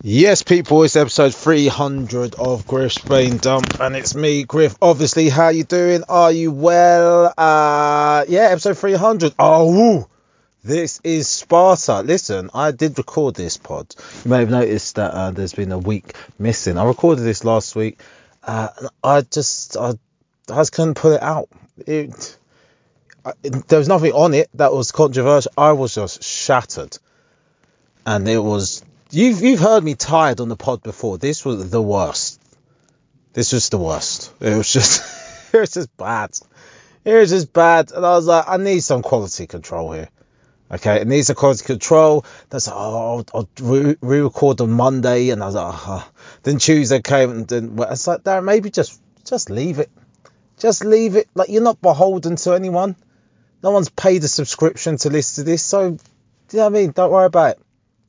Yes, 0.00 0.44
people, 0.44 0.84
it's 0.84 0.94
episode 0.94 1.34
300 1.34 2.36
of 2.36 2.68
Griff's 2.68 2.98
Brain 2.98 3.38
Dump, 3.38 3.80
and 3.80 3.96
it's 3.96 4.14
me, 4.14 4.44
Griff. 4.44 4.76
Obviously, 4.80 5.28
how 5.28 5.48
you 5.48 5.64
doing? 5.64 6.04
Are 6.08 6.30
you 6.30 6.52
well? 6.52 7.34
Uh, 7.36 8.24
yeah, 8.28 8.42
episode 8.42 8.78
300. 8.78 9.34
Oh, 9.40 9.72
woo. 9.72 10.08
this 10.62 11.00
is 11.02 11.26
Sparta. 11.26 12.02
Listen, 12.02 12.48
I 12.54 12.70
did 12.70 12.96
record 12.96 13.34
this 13.34 13.56
pod. 13.56 13.92
You 14.24 14.30
may 14.30 14.38
have 14.38 14.50
noticed 14.50 14.94
that 14.94 15.10
uh, 15.10 15.32
there's 15.32 15.52
been 15.52 15.72
a 15.72 15.78
week 15.78 16.14
missing. 16.38 16.78
I 16.78 16.84
recorded 16.84 17.22
this 17.22 17.42
last 17.42 17.74
week. 17.74 17.98
Uh, 18.44 18.68
I 19.02 19.22
just, 19.22 19.76
I, 19.76 19.94
I 20.48 20.58
just 20.58 20.70
couldn't 20.70 20.94
put 20.94 21.14
it 21.14 21.22
out. 21.22 21.48
It, 21.88 22.38
I, 23.24 23.32
there 23.42 23.80
was 23.80 23.88
nothing 23.88 24.12
on 24.12 24.32
it 24.34 24.48
that 24.54 24.72
was 24.72 24.92
controversial. 24.92 25.50
I 25.58 25.72
was 25.72 25.96
just 25.96 26.22
shattered, 26.22 26.96
and 28.06 28.28
it 28.28 28.38
was 28.38 28.84
You've 29.10 29.40
you've 29.40 29.60
heard 29.60 29.82
me 29.82 29.94
tired 29.94 30.40
on 30.40 30.48
the 30.48 30.56
pod 30.56 30.82
before. 30.82 31.16
This 31.16 31.44
was 31.44 31.70
the 31.70 31.80
worst. 31.80 32.40
This 33.32 33.52
was 33.52 33.70
the 33.70 33.78
worst. 33.78 34.32
It 34.40 34.54
was 34.54 34.70
just 34.70 35.02
it 35.54 35.60
was 35.60 35.70
just 35.72 35.96
bad. 35.96 36.38
It 37.04 37.14
was 37.14 37.30
just 37.30 37.52
bad. 37.52 37.90
And 37.92 38.04
I 38.04 38.10
was 38.10 38.26
like, 38.26 38.44
I 38.46 38.58
need 38.58 38.80
some 38.80 39.02
quality 39.02 39.46
control 39.46 39.92
here. 39.92 40.10
Okay, 40.70 41.00
it 41.00 41.08
needs 41.08 41.30
a 41.30 41.34
quality 41.34 41.64
control. 41.64 42.26
That's 42.50 42.68
oh, 42.68 42.74
I'll, 42.74 43.26
I'll 43.34 43.48
re-record 43.62 44.60
on 44.60 44.70
Monday, 44.70 45.30
and 45.30 45.42
I 45.42 45.46
was 45.46 45.54
like, 45.54 45.74
oh. 45.74 46.06
then 46.42 46.58
Tuesday 46.58 47.00
came, 47.00 47.30
and 47.30 47.48
then 47.48 47.76
well, 47.76 47.90
it's 47.90 48.06
like, 48.06 48.24
Darren, 48.24 48.44
maybe 48.44 48.68
just 48.70 49.00
just 49.24 49.48
leave 49.48 49.78
it. 49.78 49.90
Just 50.58 50.84
leave 50.84 51.16
it. 51.16 51.30
Like 51.34 51.48
you're 51.48 51.62
not 51.62 51.80
beholden 51.80 52.36
to 52.36 52.52
anyone. 52.52 52.94
No 53.62 53.70
one's 53.70 53.88
paid 53.88 54.22
a 54.24 54.28
subscription 54.28 54.98
to 54.98 55.08
listen 55.08 55.44
to 55.44 55.50
this, 55.50 55.62
so 55.62 55.86
you 55.86 55.98
know 56.52 56.64
what 56.64 56.66
I 56.66 56.68
mean. 56.68 56.90
Don't 56.90 57.10
worry 57.10 57.24
about 57.24 57.56
it 57.56 57.62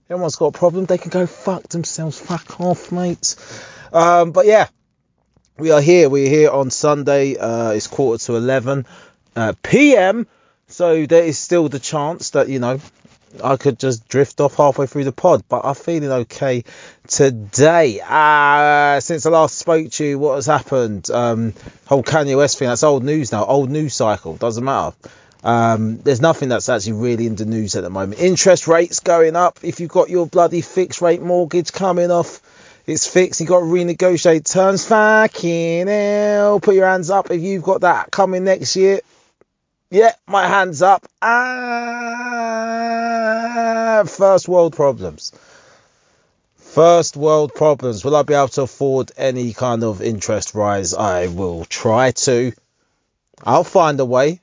everyone's 0.09 0.35
got 0.35 0.47
a 0.47 0.57
problem, 0.57 0.85
they 0.85 0.97
can 0.97 1.11
go 1.11 1.27
fuck 1.27 1.67
themselves, 1.69 2.19
fuck 2.19 2.59
off, 2.59 2.91
mates. 2.91 3.35
Um, 3.93 4.31
but 4.31 4.47
yeah, 4.47 4.67
we 5.57 5.71
are 5.71 5.81
here. 5.81 6.09
We're 6.09 6.29
here 6.29 6.49
on 6.49 6.71
Sunday. 6.71 7.37
Uh, 7.37 7.71
it's 7.71 7.87
quarter 7.87 8.23
to 8.25 8.35
11 8.35 8.87
uh, 9.35 9.53
p.m. 9.61 10.25
So 10.67 11.05
there 11.05 11.23
is 11.23 11.37
still 11.37 11.69
the 11.69 11.79
chance 11.79 12.31
that, 12.31 12.49
you 12.49 12.59
know, 12.59 12.79
I 13.43 13.57
could 13.57 13.77
just 13.77 14.07
drift 14.07 14.41
off 14.41 14.55
halfway 14.55 14.87
through 14.87 15.03
the 15.03 15.11
pod, 15.11 15.43
but 15.47 15.63
I'm 15.63 15.75
feeling 15.75 16.11
okay 16.11 16.63
today. 17.07 18.01
Uh, 18.03 18.99
since 19.01 19.27
I 19.27 19.29
last 19.29 19.59
spoke 19.59 19.91
to 19.91 20.05
you, 20.05 20.17
what 20.17 20.35
has 20.35 20.47
happened? 20.47 21.11
Um, 21.11 21.53
whole 21.85 22.01
Kanye 22.01 22.35
West 22.35 22.57
thing, 22.57 22.67
that's 22.67 22.83
old 22.83 23.03
news 23.03 23.31
now, 23.31 23.45
old 23.45 23.69
news 23.69 23.93
cycle, 23.93 24.35
doesn't 24.35 24.63
matter. 24.63 24.95
Um, 25.43 25.99
there's 25.99 26.21
nothing 26.21 26.49
that's 26.49 26.67
actually 26.67 26.93
really 26.93 27.25
in 27.25 27.35
the 27.35 27.45
news 27.45 27.75
at 27.75 27.83
the 27.83 27.89
moment. 27.89 28.19
Interest 28.19 28.67
rates 28.67 28.99
going 28.99 29.35
up. 29.35 29.59
If 29.63 29.79
you've 29.79 29.89
got 29.89 30.09
your 30.09 30.27
bloody 30.27 30.61
fixed 30.61 31.01
rate 31.01 31.21
mortgage 31.21 31.71
coming 31.71 32.11
off, 32.11 32.41
it's 32.85 33.07
fixed. 33.07 33.39
You've 33.39 33.49
got 33.49 33.59
to 33.59 33.65
renegotiate 33.65 34.51
terms. 34.51 34.85
Fucking 34.87 35.87
hell. 35.87 36.59
Put 36.59 36.75
your 36.75 36.87
hands 36.87 37.09
up 37.09 37.31
if 37.31 37.41
you've 37.41 37.63
got 37.63 37.81
that 37.81 38.11
coming 38.11 38.43
next 38.43 38.75
year. 38.75 38.99
Yeah, 39.91 40.13
my 40.27 40.45
hands 40.47 40.81
up. 40.81 41.07
Ah, 41.21 41.63
first 44.05 44.47
world 44.47 44.75
problems. 44.75 45.31
First 46.57 47.17
world 47.17 47.55
problems. 47.55 48.05
Will 48.05 48.15
I 48.15 48.21
be 48.23 48.33
able 48.35 48.49
to 48.49 48.63
afford 48.63 49.11
any 49.17 49.53
kind 49.53 49.83
of 49.83 50.01
interest 50.01 50.53
rise? 50.53 50.93
I 50.93 51.27
will 51.27 51.65
try 51.65 52.11
to. 52.11 52.53
I'll 53.43 53.63
find 53.63 53.99
a 53.99 54.05
way 54.05 54.41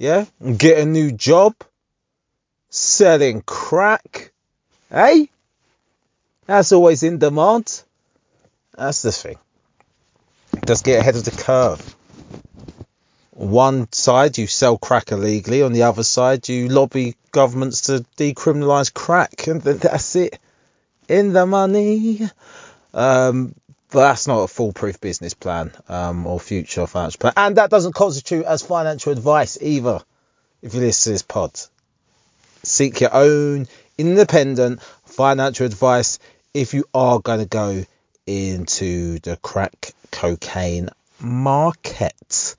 yeah, 0.00 0.24
get 0.56 0.78
a 0.78 0.86
new 0.86 1.12
job, 1.12 1.54
selling 2.70 3.42
crack, 3.42 4.32
hey, 4.88 5.28
that's 6.46 6.72
always 6.72 7.02
in 7.02 7.18
demand. 7.18 7.82
That's 8.78 9.02
the 9.02 9.12
thing. 9.12 9.36
Just 10.66 10.86
get 10.86 11.00
ahead 11.00 11.16
of 11.16 11.24
the 11.26 11.30
curve. 11.32 11.94
One 13.32 13.92
side 13.92 14.38
you 14.38 14.46
sell 14.46 14.78
crack 14.78 15.12
illegally, 15.12 15.60
on 15.60 15.74
the 15.74 15.82
other 15.82 16.02
side 16.02 16.48
you 16.48 16.70
lobby 16.70 17.14
governments 17.30 17.82
to 17.82 18.02
decriminalise 18.16 18.94
crack, 18.94 19.48
and 19.48 19.60
that's 19.60 20.16
it. 20.16 20.38
In 21.10 21.34
the 21.34 21.44
money. 21.44 22.22
Um, 22.94 23.54
that's 23.90 24.26
not 24.26 24.42
a 24.42 24.48
foolproof 24.48 25.00
business 25.00 25.34
plan 25.34 25.72
um, 25.88 26.26
or 26.26 26.38
future 26.38 26.86
financial 26.86 27.18
plan. 27.18 27.32
And 27.36 27.56
that 27.56 27.70
doesn't 27.70 27.94
constitute 27.94 28.44
as 28.44 28.62
financial 28.62 29.12
advice 29.12 29.58
either, 29.60 30.00
if 30.62 30.74
you 30.74 30.80
listen 30.80 31.10
to 31.10 31.14
this 31.14 31.22
pod. 31.22 31.52
Seek 32.62 33.00
your 33.00 33.14
own 33.14 33.66
independent 33.98 34.82
financial 35.04 35.66
advice 35.66 36.18
if 36.54 36.74
you 36.74 36.84
are 36.94 37.20
going 37.20 37.40
to 37.40 37.46
go 37.46 37.84
into 38.26 39.18
the 39.20 39.36
crack 39.36 39.92
cocaine 40.10 40.90
market. 41.20 42.56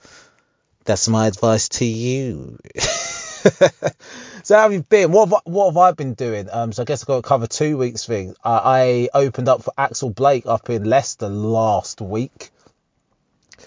That's 0.86 1.08
my 1.08 1.28
advice 1.28 1.69
to 1.69 1.86
you. 1.86 2.58
so 4.44 4.56
how 4.56 4.63
have 4.63 4.74
you 4.74 4.84
been? 4.84 5.12
What 5.12 5.29
have, 5.29 5.41
what 5.46 5.69
have 5.69 5.78
I 5.78 5.91
been 5.91 6.13
doing? 6.13 6.47
Um, 6.52 6.72
so 6.74 6.84
I 6.84 6.85
guess 6.85 7.03
I've 7.03 7.07
got 7.07 7.16
to 7.18 7.22
cover 7.22 7.47
two 7.47 7.78
weeks 7.78 8.06
thing. 8.06 8.35
Uh, 8.44 8.62
I 8.63 9.09
opened 9.13 9.50
up 9.50 9.63
for 9.63 9.74
Axel 9.78 10.09
Blake 10.09 10.46
up 10.46 10.69
in 10.69 10.84
Leicester 10.84 11.29
last 11.29 12.01
week. 12.01 12.51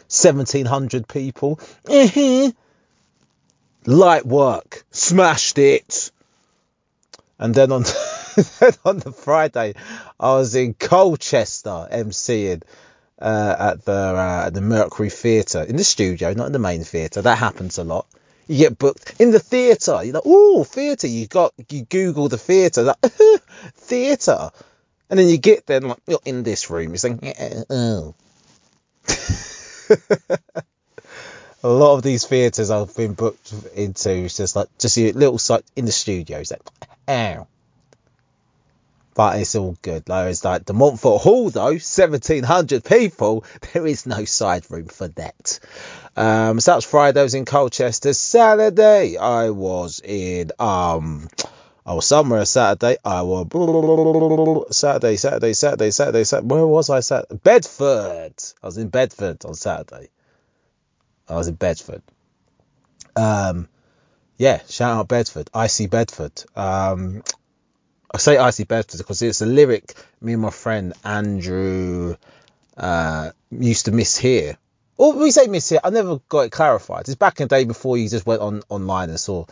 1700 0.08 1.08
people. 1.08 1.56
Mm-hmm. 1.84 2.50
Light 3.90 4.26
work. 4.26 4.84
Smashed 4.90 5.58
it. 5.58 6.10
And 7.38 7.54
then 7.54 7.72
on, 7.72 7.82
then 8.60 8.72
on 8.84 8.98
the 8.98 9.12
Friday, 9.12 9.74
I 10.20 10.34
was 10.34 10.54
in 10.54 10.74
Colchester 10.74 11.88
MCing 11.90 12.62
uh, 13.18 13.56
at 13.58 13.84
the 13.84 13.92
uh, 13.92 14.50
the 14.50 14.60
Mercury 14.60 15.10
Theatre 15.10 15.62
in 15.62 15.76
the 15.76 15.84
studio, 15.84 16.32
not 16.32 16.46
in 16.46 16.52
the 16.52 16.58
main 16.58 16.84
theatre. 16.84 17.22
That 17.22 17.38
happens 17.38 17.78
a 17.78 17.84
lot 17.84 18.06
you 18.46 18.58
get 18.58 18.78
booked 18.78 19.20
in 19.20 19.30
the 19.30 19.38
theatre. 19.38 20.02
You're 20.02 20.14
like, 20.14 20.22
oh, 20.26 20.64
theatre. 20.64 21.06
You 21.06 21.26
got 21.26 21.52
you 21.68 21.84
Google 21.84 22.28
the 22.28 22.38
theatre, 22.38 22.82
like 22.82 22.98
theatre, 23.76 24.50
and 25.10 25.18
then 25.18 25.28
you 25.28 25.38
get 25.38 25.66
there, 25.66 25.78
and 25.78 25.88
like 25.88 25.98
you're 26.06 26.20
in 26.24 26.42
this 26.42 26.70
room. 26.70 26.90
You're 26.90 26.98
saying, 26.98 27.34
oh. 27.70 28.14
a 31.62 31.68
lot 31.68 31.96
of 31.96 32.02
these 32.02 32.26
theatres 32.26 32.70
I've 32.70 32.94
been 32.94 33.14
booked 33.14 33.52
into, 33.74 34.10
it's 34.10 34.36
just 34.36 34.56
like 34.56 34.68
just 34.78 34.98
a 34.98 35.12
little 35.12 35.38
site 35.38 35.64
in 35.76 35.86
the 35.86 35.92
studio. 35.92 36.38
It's 36.38 36.50
like, 36.50 36.62
ow. 37.08 37.46
But 39.14 39.38
it's 39.38 39.54
all 39.54 39.76
good. 39.80 40.04
It's 40.08 40.44
like 40.44 40.64
De 40.64 40.72
Montfort 40.72 41.22
Hall 41.22 41.50
though, 41.50 41.78
seventeen 41.78 42.42
hundred 42.44 42.84
people. 42.84 43.44
There 43.72 43.86
is 43.86 44.06
no 44.06 44.24
side 44.24 44.70
room 44.70 44.86
for 44.86 45.08
that. 45.08 45.58
Um, 46.16 46.60
so 46.60 46.70
that 46.70 46.76
was 46.76 46.84
Friday. 46.84 47.20
I 47.20 47.22
was 47.22 47.34
in 47.34 47.44
Colchester. 47.44 48.12
Saturday, 48.12 49.16
I 49.16 49.50
was 49.50 50.00
in 50.04 50.50
um, 50.58 51.28
I 51.86 51.94
was 51.94 52.06
somewhere 52.06 52.44
Saturday. 52.44 52.96
I 53.04 53.22
was 53.22 54.76
Saturday, 54.76 55.16
Saturday, 55.16 55.52
Saturday, 55.52 55.90
Saturday, 55.90 56.24
Saturday. 56.24 56.46
Where 56.54 56.66
was 56.66 56.90
I? 56.90 57.00
Saturday? 57.00 57.40
Bedford. 57.42 58.34
I 58.62 58.66
was 58.66 58.78
in 58.78 58.88
Bedford 58.88 59.44
on 59.44 59.54
Saturday. 59.54 60.08
I 61.28 61.34
was 61.36 61.48
in 61.48 61.54
Bedford. 61.54 62.02
Um, 63.16 63.68
yeah, 64.38 64.60
shout 64.68 64.98
out 64.98 65.08
Bedford, 65.08 65.48
I 65.54 65.68
see 65.68 65.86
Bedford. 65.86 66.32
Um, 66.56 67.22
I 68.14 68.18
say 68.18 68.38
icy 68.38 68.62
Bedford 68.62 68.98
because 68.98 69.20
it's 69.22 69.42
a 69.42 69.46
lyric 69.46 69.92
me 70.20 70.34
and 70.34 70.42
my 70.42 70.50
friend 70.50 70.92
Andrew 71.02 72.14
uh, 72.76 73.32
used 73.50 73.86
to 73.86 73.92
miss 73.92 74.16
here 74.16 74.56
or 74.96 75.14
we 75.14 75.32
say 75.32 75.48
miss 75.48 75.72
it. 75.72 75.80
I 75.82 75.90
never 75.90 76.18
got 76.28 76.42
it 76.42 76.52
clarified. 76.52 77.08
It's 77.08 77.16
back 77.16 77.40
in 77.40 77.48
the 77.48 77.56
day 77.56 77.64
before 77.64 77.98
you 77.98 78.08
just 78.08 78.24
went 78.24 78.40
on 78.40 78.62
online 78.68 79.10
and 79.10 79.18
saw 79.18 79.46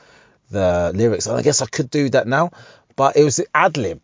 the 0.51 0.93
lyrics. 0.95 1.27
And 1.27 1.37
I 1.37 1.43
guess 1.43 1.61
I 1.61 1.67
could 1.67 1.91
do 1.91 2.09
that 2.11 2.29
now, 2.29 2.51
but 2.95 3.17
it 3.17 3.25
was 3.25 3.41
ad 3.53 3.77
lib, 3.77 4.01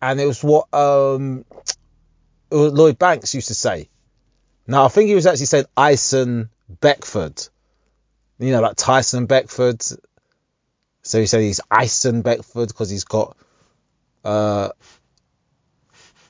and 0.00 0.20
it 0.20 0.26
was 0.26 0.44
what 0.44 0.72
um, 0.72 1.44
Lloyd 2.52 2.98
Banks 2.98 3.34
used 3.34 3.48
to 3.48 3.54
say. 3.54 3.88
Now 4.66 4.84
I 4.84 4.88
think 4.88 5.08
he 5.08 5.16
was 5.16 5.26
actually 5.26 5.46
saying 5.46 5.64
Ison 5.76 6.50
Beckford, 6.68 7.42
you 8.38 8.52
know, 8.52 8.60
like 8.60 8.76
Tyson 8.76 9.26
Beckford. 9.26 9.82
So 11.02 11.18
he 11.18 11.26
said 11.26 11.40
he's 11.40 11.60
Ison 11.72 12.22
Beckford 12.22 12.68
because 12.68 12.90
he's 12.90 13.04
got 13.04 13.36
uh, 14.24 14.70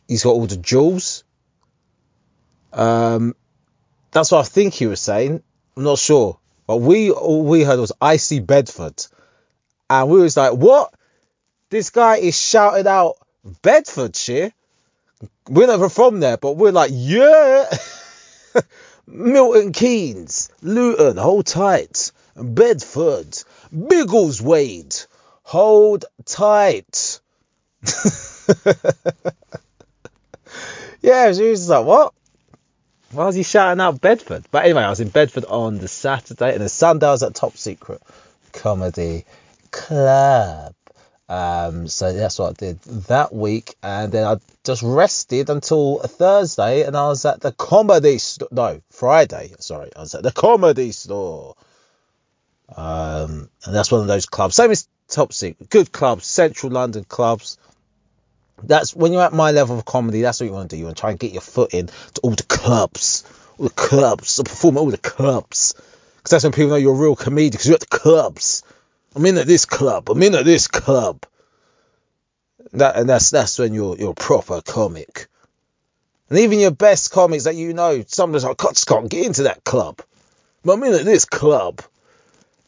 he's 0.06 0.24
got 0.24 0.30
all 0.30 0.46
the 0.46 0.56
jewels. 0.56 1.24
Um, 2.72 3.34
that's 4.10 4.30
what 4.30 4.40
I 4.40 4.48
think 4.48 4.74
he 4.74 4.86
was 4.86 5.00
saying. 5.00 5.42
I'm 5.76 5.84
not 5.84 5.98
sure. 5.98 6.38
But 6.66 6.78
we 6.78 7.10
all 7.10 7.44
we 7.44 7.62
heard 7.62 7.80
was 7.80 7.92
icy 8.00 8.40
Bedford. 8.40 9.06
And 9.88 10.10
we 10.10 10.20
was 10.20 10.36
like, 10.36 10.52
what? 10.52 10.92
This 11.70 11.90
guy 11.90 12.16
is 12.16 12.38
shouting 12.38 12.86
out 12.86 13.14
Bedfordshire. 13.62 14.52
We're 15.48 15.66
never 15.66 15.88
from 15.88 16.20
there, 16.20 16.36
but 16.36 16.56
we're 16.56 16.72
like, 16.72 16.90
yeah. 16.92 17.64
Milton 19.06 19.72
Keynes, 19.72 20.50
Luton, 20.60 21.16
hold 21.16 21.46
tight. 21.46 22.12
Bedford, 22.36 23.42
Biggleswade, 23.74 25.06
hold 25.42 26.04
tight. 26.24 27.20
Yeah, 31.00 31.32
she 31.32 31.48
was 31.48 31.60
just 31.60 31.70
like, 31.70 31.86
what? 31.86 32.12
Why 33.12 33.24
was 33.24 33.34
he 33.34 33.42
shouting 33.42 33.80
out 33.80 34.00
Bedford? 34.00 34.44
But 34.50 34.64
anyway, 34.64 34.82
I 34.82 34.90
was 34.90 35.00
in 35.00 35.08
Bedford 35.08 35.44
on 35.44 35.78
the 35.78 35.88
Saturday, 35.88 36.52
and 36.52 36.60
the 36.60 36.68
Sunday 36.68 37.06
I 37.06 37.12
was 37.12 37.22
at 37.22 37.34
Top 37.34 37.56
Secret 37.56 38.02
Comedy 38.52 39.24
Club. 39.70 40.74
Um, 41.28 41.88
so 41.88 42.12
that's 42.12 42.38
what 42.38 42.50
I 42.50 42.52
did 42.54 42.80
that 43.06 43.32
week, 43.34 43.76
and 43.82 44.10
then 44.10 44.26
I 44.26 44.36
just 44.64 44.82
rested 44.82 45.50
until 45.50 45.98
Thursday, 45.98 46.82
and 46.82 46.96
I 46.96 47.08
was 47.08 47.24
at 47.24 47.40
the 47.40 47.52
comedy 47.52 48.18
store. 48.18 48.48
No, 48.50 48.80
Friday. 48.90 49.52
Sorry, 49.60 49.90
I 49.94 50.00
was 50.00 50.14
at 50.14 50.22
the 50.22 50.32
comedy 50.32 50.92
store. 50.92 51.54
Um, 52.74 53.48
and 53.64 53.74
that's 53.74 53.90
one 53.90 54.00
of 54.02 54.06
those 54.06 54.26
clubs. 54.26 54.54
Same 54.56 54.70
as 54.70 54.88
Top 55.08 55.32
Secret, 55.32 55.70
good 55.70 55.90
clubs, 55.90 56.26
Central 56.26 56.70
London 56.72 57.04
clubs. 57.04 57.58
That's 58.62 58.94
when 58.94 59.12
you're 59.12 59.22
at 59.22 59.32
my 59.32 59.52
level 59.52 59.78
of 59.78 59.84
comedy. 59.84 60.22
That's 60.22 60.40
what 60.40 60.46
you 60.46 60.52
want 60.52 60.70
to 60.70 60.76
do. 60.76 60.80
You 60.80 60.84
want 60.86 60.96
to 60.96 61.00
try 61.00 61.10
and 61.10 61.18
get 61.18 61.32
your 61.32 61.40
foot 61.40 61.72
in 61.72 61.86
to 61.86 62.20
all 62.22 62.32
the 62.32 62.42
clubs, 62.42 63.24
all 63.56 63.68
the 63.68 63.74
clubs, 63.74 64.40
perform 64.42 64.76
at 64.76 64.80
all 64.80 64.90
the 64.90 64.98
clubs. 64.98 65.74
Because 66.16 66.30
that's 66.30 66.44
when 66.44 66.52
people 66.52 66.70
know 66.70 66.76
you're 66.76 66.94
a 66.94 66.98
real 66.98 67.16
comedian. 67.16 67.52
Because 67.52 67.66
you're 67.66 67.74
at 67.74 67.80
the 67.80 67.86
clubs. 67.86 68.64
I'm 69.14 69.24
in 69.24 69.38
at 69.38 69.46
this 69.46 69.64
club. 69.64 70.10
I'm 70.10 70.22
in 70.22 70.34
at 70.34 70.44
this 70.44 70.68
club. 70.68 71.24
That 72.72 72.96
and 72.96 73.08
that's 73.08 73.30
that's 73.30 73.58
when 73.58 73.72
you're 73.72 73.96
you're 73.96 74.10
a 74.10 74.14
proper 74.14 74.60
comic. 74.60 75.28
And 76.28 76.40
even 76.40 76.58
your 76.58 76.72
best 76.72 77.10
comics 77.10 77.44
that 77.44 77.54
you 77.56 77.72
know, 77.72 78.04
sometimes 78.06 78.44
I 78.44 78.52
just 78.54 78.86
can't 78.86 79.08
get 79.08 79.24
into 79.24 79.44
that 79.44 79.64
club. 79.64 80.02
But 80.64 80.74
I'm 80.74 80.84
in 80.84 80.94
at 80.94 81.04
this 81.04 81.24
club. 81.24 81.80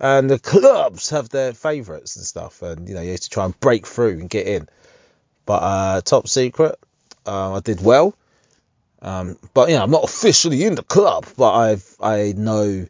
And 0.00 0.30
the 0.30 0.38
clubs 0.38 1.10
have 1.10 1.28
their 1.28 1.52
favourites 1.52 2.16
and 2.16 2.24
stuff, 2.24 2.62
and 2.62 2.88
you 2.88 2.94
know 2.94 3.02
you 3.02 3.10
have 3.12 3.20
to 3.20 3.30
try 3.30 3.44
and 3.44 3.58
break 3.60 3.86
through 3.86 4.18
and 4.18 4.30
get 4.30 4.46
in. 4.46 4.68
But 5.44 5.62
uh, 5.62 6.00
top 6.00 6.28
secret, 6.28 6.78
uh, 7.26 7.54
I 7.54 7.60
did 7.60 7.82
well. 7.82 8.16
Um, 9.02 9.38
but 9.54 9.68
you 9.68 9.76
know 9.76 9.82
I'm 9.82 9.90
not 9.90 10.04
officially 10.04 10.64
in 10.64 10.74
the 10.74 10.82
club, 10.82 11.26
but 11.36 11.52
I've 11.52 11.96
I 12.00 12.34
know 12.36 12.86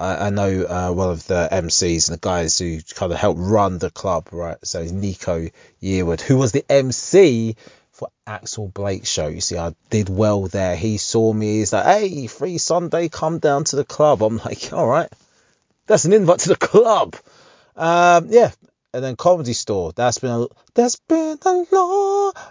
I, 0.00 0.26
I 0.26 0.30
know 0.30 0.64
uh, 0.64 0.92
one 0.92 1.10
of 1.10 1.26
the 1.28 1.48
MCs 1.50 2.08
and 2.08 2.16
the 2.16 2.20
guys 2.20 2.58
who 2.58 2.80
kind 2.94 3.12
of 3.12 3.18
helped 3.18 3.40
run 3.40 3.78
the 3.78 3.90
club, 3.90 4.28
right? 4.32 4.58
So 4.64 4.82
Nico 4.84 5.48
Yearwood, 5.80 6.20
who 6.20 6.36
was 6.38 6.50
the 6.50 6.64
MC 6.68 7.56
for 7.92 8.08
Axel 8.26 8.66
Blake 8.66 9.06
show. 9.06 9.28
You 9.28 9.40
see, 9.40 9.56
I 9.56 9.74
did 9.90 10.08
well 10.08 10.42
there. 10.48 10.74
He 10.74 10.96
saw 10.96 11.32
me. 11.32 11.58
He's 11.58 11.72
like, 11.72 11.84
"Hey, 11.84 12.26
free 12.26 12.58
Sunday, 12.58 13.08
come 13.08 13.38
down 13.38 13.64
to 13.64 13.76
the 13.76 13.84
club." 13.84 14.22
I'm 14.22 14.38
like, 14.38 14.72
"All 14.72 14.88
right, 14.88 15.08
that's 15.86 16.04
an 16.04 16.12
invite 16.12 16.40
to 16.40 16.50
the 16.50 16.56
club." 16.56 17.16
Um, 17.76 18.26
yeah, 18.30 18.50
and 18.92 19.02
then 19.02 19.16
Comedy 19.16 19.52
Store. 19.52 19.92
That's 19.92 20.18
been 20.18 20.30
a 20.30 20.46
that's 20.74 20.96
been 20.96 21.38
a 21.44 21.64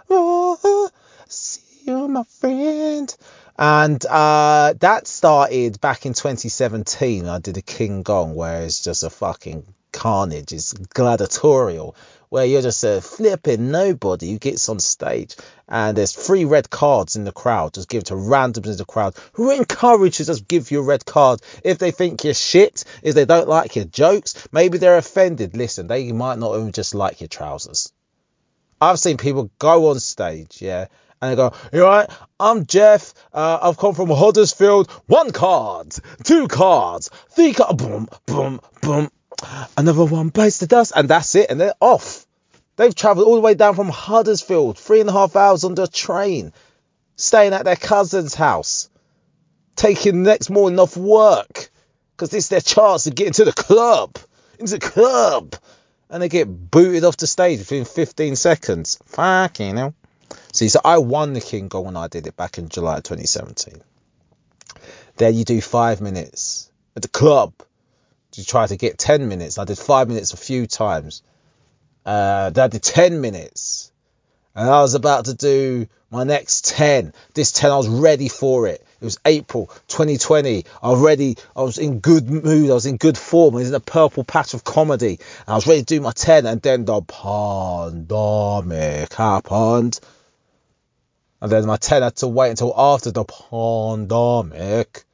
long. 0.08 0.90
See 1.28 1.60
you, 1.84 2.08
my 2.08 2.24
friend. 2.24 3.14
And 3.58 4.04
uh, 4.06 4.74
that 4.80 5.06
started 5.06 5.80
back 5.80 6.06
in 6.06 6.14
2017. 6.14 7.28
I 7.28 7.38
did 7.38 7.58
a 7.58 7.62
King 7.62 8.02
Gong, 8.02 8.34
where 8.34 8.62
it's 8.62 8.82
just 8.82 9.04
a 9.04 9.10
fucking 9.10 9.64
carnage. 9.92 10.52
It's 10.52 10.72
gladiatorial, 10.72 11.94
where 12.32 12.46
you're 12.46 12.62
just 12.62 12.82
a 12.82 13.02
flipping 13.02 13.70
nobody 13.70 14.32
who 14.32 14.38
gets 14.38 14.70
on 14.70 14.80
stage, 14.80 15.36
and 15.68 15.94
there's 15.94 16.12
three 16.12 16.46
red 16.46 16.70
cards 16.70 17.14
in 17.14 17.24
the 17.24 17.30
crowd. 17.30 17.74
Just 17.74 17.90
give 17.90 18.04
to 18.04 18.14
randoms 18.14 18.68
in 18.68 18.78
the 18.78 18.86
crowd 18.86 19.14
who 19.34 19.50
are 19.50 19.54
encouraged 19.54 20.16
to 20.16 20.24
just 20.24 20.48
give 20.48 20.70
you 20.70 20.80
a 20.80 20.82
red 20.82 21.04
card 21.04 21.40
if 21.62 21.76
they 21.76 21.90
think 21.90 22.24
you're 22.24 22.32
shit, 22.32 22.84
if 23.02 23.14
they 23.14 23.26
don't 23.26 23.50
like 23.50 23.76
your 23.76 23.84
jokes, 23.84 24.48
maybe 24.50 24.78
they're 24.78 24.96
offended. 24.96 25.54
Listen, 25.54 25.88
they 25.88 26.10
might 26.10 26.38
not 26.38 26.56
even 26.56 26.72
just 26.72 26.94
like 26.94 27.20
your 27.20 27.28
trousers. 27.28 27.92
I've 28.80 28.98
seen 28.98 29.18
people 29.18 29.50
go 29.58 29.90
on 29.90 30.00
stage, 30.00 30.62
yeah, 30.62 30.86
and 31.20 31.32
they 31.32 31.36
go, 31.36 31.52
you 31.70 31.84
right, 31.84 32.08
I'm 32.40 32.64
Jeff. 32.64 33.12
Uh, 33.34 33.58
I've 33.60 33.76
come 33.76 33.94
from 33.94 34.08
Huddersfield. 34.08 34.90
One 35.04 35.32
card, 35.32 35.94
two 36.24 36.48
cards, 36.48 37.10
three 37.28 37.52
cards, 37.52 37.84
boom, 37.84 38.08
boom, 38.24 38.60
boom. 38.80 39.10
Another 39.76 40.04
one 40.04 40.28
bites 40.28 40.58
the 40.58 40.66
dust, 40.66 40.92
and 40.94 41.08
that's 41.08 41.34
it, 41.34 41.50
and 41.50 41.60
they're 41.60 41.74
off. 41.80 42.26
They've 42.76 42.94
travelled 42.94 43.26
all 43.26 43.34
the 43.34 43.40
way 43.40 43.54
down 43.54 43.74
from 43.74 43.88
Huddersfield, 43.88 44.78
three 44.78 45.00
and 45.00 45.08
a 45.08 45.12
half 45.12 45.36
hours 45.36 45.64
on 45.64 45.74
the 45.74 45.86
train, 45.86 46.52
staying 47.16 47.52
at 47.52 47.64
their 47.64 47.76
cousin's 47.76 48.34
house, 48.34 48.88
taking 49.76 50.22
the 50.22 50.30
next 50.30 50.50
morning 50.50 50.78
off 50.78 50.96
work, 50.96 51.70
because 52.16 52.30
this 52.30 52.44
is 52.44 52.48
their 52.50 52.60
chance 52.60 53.04
to 53.04 53.10
get 53.10 53.26
into 53.26 53.44
the 53.44 53.52
club, 53.52 54.16
into 54.58 54.78
the 54.78 54.80
club, 54.80 55.54
and 56.08 56.22
they 56.22 56.28
get 56.28 56.46
booted 56.46 57.04
off 57.04 57.16
the 57.16 57.26
stage 57.26 57.58
within 57.58 57.84
15 57.84 58.36
seconds. 58.36 58.98
Fucking 59.06 59.76
hell. 59.76 59.94
See, 60.52 60.68
so 60.68 60.80
I 60.84 60.98
won 60.98 61.32
the 61.32 61.40
King 61.40 61.68
Gong 61.68 61.86
when 61.86 61.96
I 61.96 62.08
did 62.08 62.26
it 62.26 62.36
back 62.36 62.58
in 62.58 62.68
July 62.68 62.96
2017. 62.96 63.82
There 65.16 65.30
you 65.30 65.44
do 65.44 65.60
five 65.60 66.00
minutes 66.00 66.70
at 66.96 67.02
the 67.02 67.08
club. 67.08 67.52
You 68.34 68.44
try 68.44 68.66
to 68.66 68.76
get 68.76 68.98
10 68.98 69.28
minutes. 69.28 69.58
I 69.58 69.64
did 69.64 69.78
five 69.78 70.08
minutes 70.08 70.32
a 70.32 70.36
few 70.36 70.66
times. 70.66 71.22
Uh, 72.04 72.50
then 72.50 72.64
I 72.64 72.68
did 72.68 72.82
10 72.82 73.20
minutes. 73.20 73.92
And 74.54 74.68
I 74.68 74.82
was 74.82 74.94
about 74.94 75.26
to 75.26 75.34
do 75.34 75.86
my 76.10 76.24
next 76.24 76.66
10. 76.76 77.12
This 77.34 77.52
10, 77.52 77.70
I 77.70 77.76
was 77.76 77.88
ready 77.88 78.28
for 78.28 78.66
it. 78.66 78.84
It 79.00 79.04
was 79.04 79.18
April 79.24 79.66
2020. 79.88 80.64
I 80.82 80.90
was 80.90 81.00
ready. 81.00 81.36
I 81.56 81.62
was 81.62 81.78
in 81.78 82.00
good 82.00 82.30
mood. 82.30 82.70
I 82.70 82.74
was 82.74 82.86
in 82.86 82.98
good 82.98 83.18
form. 83.18 83.54
I 83.54 83.58
was 83.58 83.68
in 83.68 83.74
a 83.74 83.80
purple 83.80 84.24
patch 84.24 84.54
of 84.54 84.62
comedy. 84.62 85.18
And 85.46 85.48
I 85.48 85.54
was 85.54 85.66
ready 85.66 85.80
to 85.80 85.86
do 85.86 86.00
my 86.00 86.12
10. 86.12 86.46
And 86.46 86.62
then 86.62 86.84
the 86.84 87.00
pandemic 87.02 89.12
happened. 89.14 89.98
And 91.40 91.50
then 91.50 91.66
my 91.66 91.76
10 91.76 92.02
had 92.02 92.16
to 92.16 92.28
wait 92.28 92.50
until 92.50 92.74
after 92.76 93.10
the 93.10 93.24
pandemic. 93.24 95.04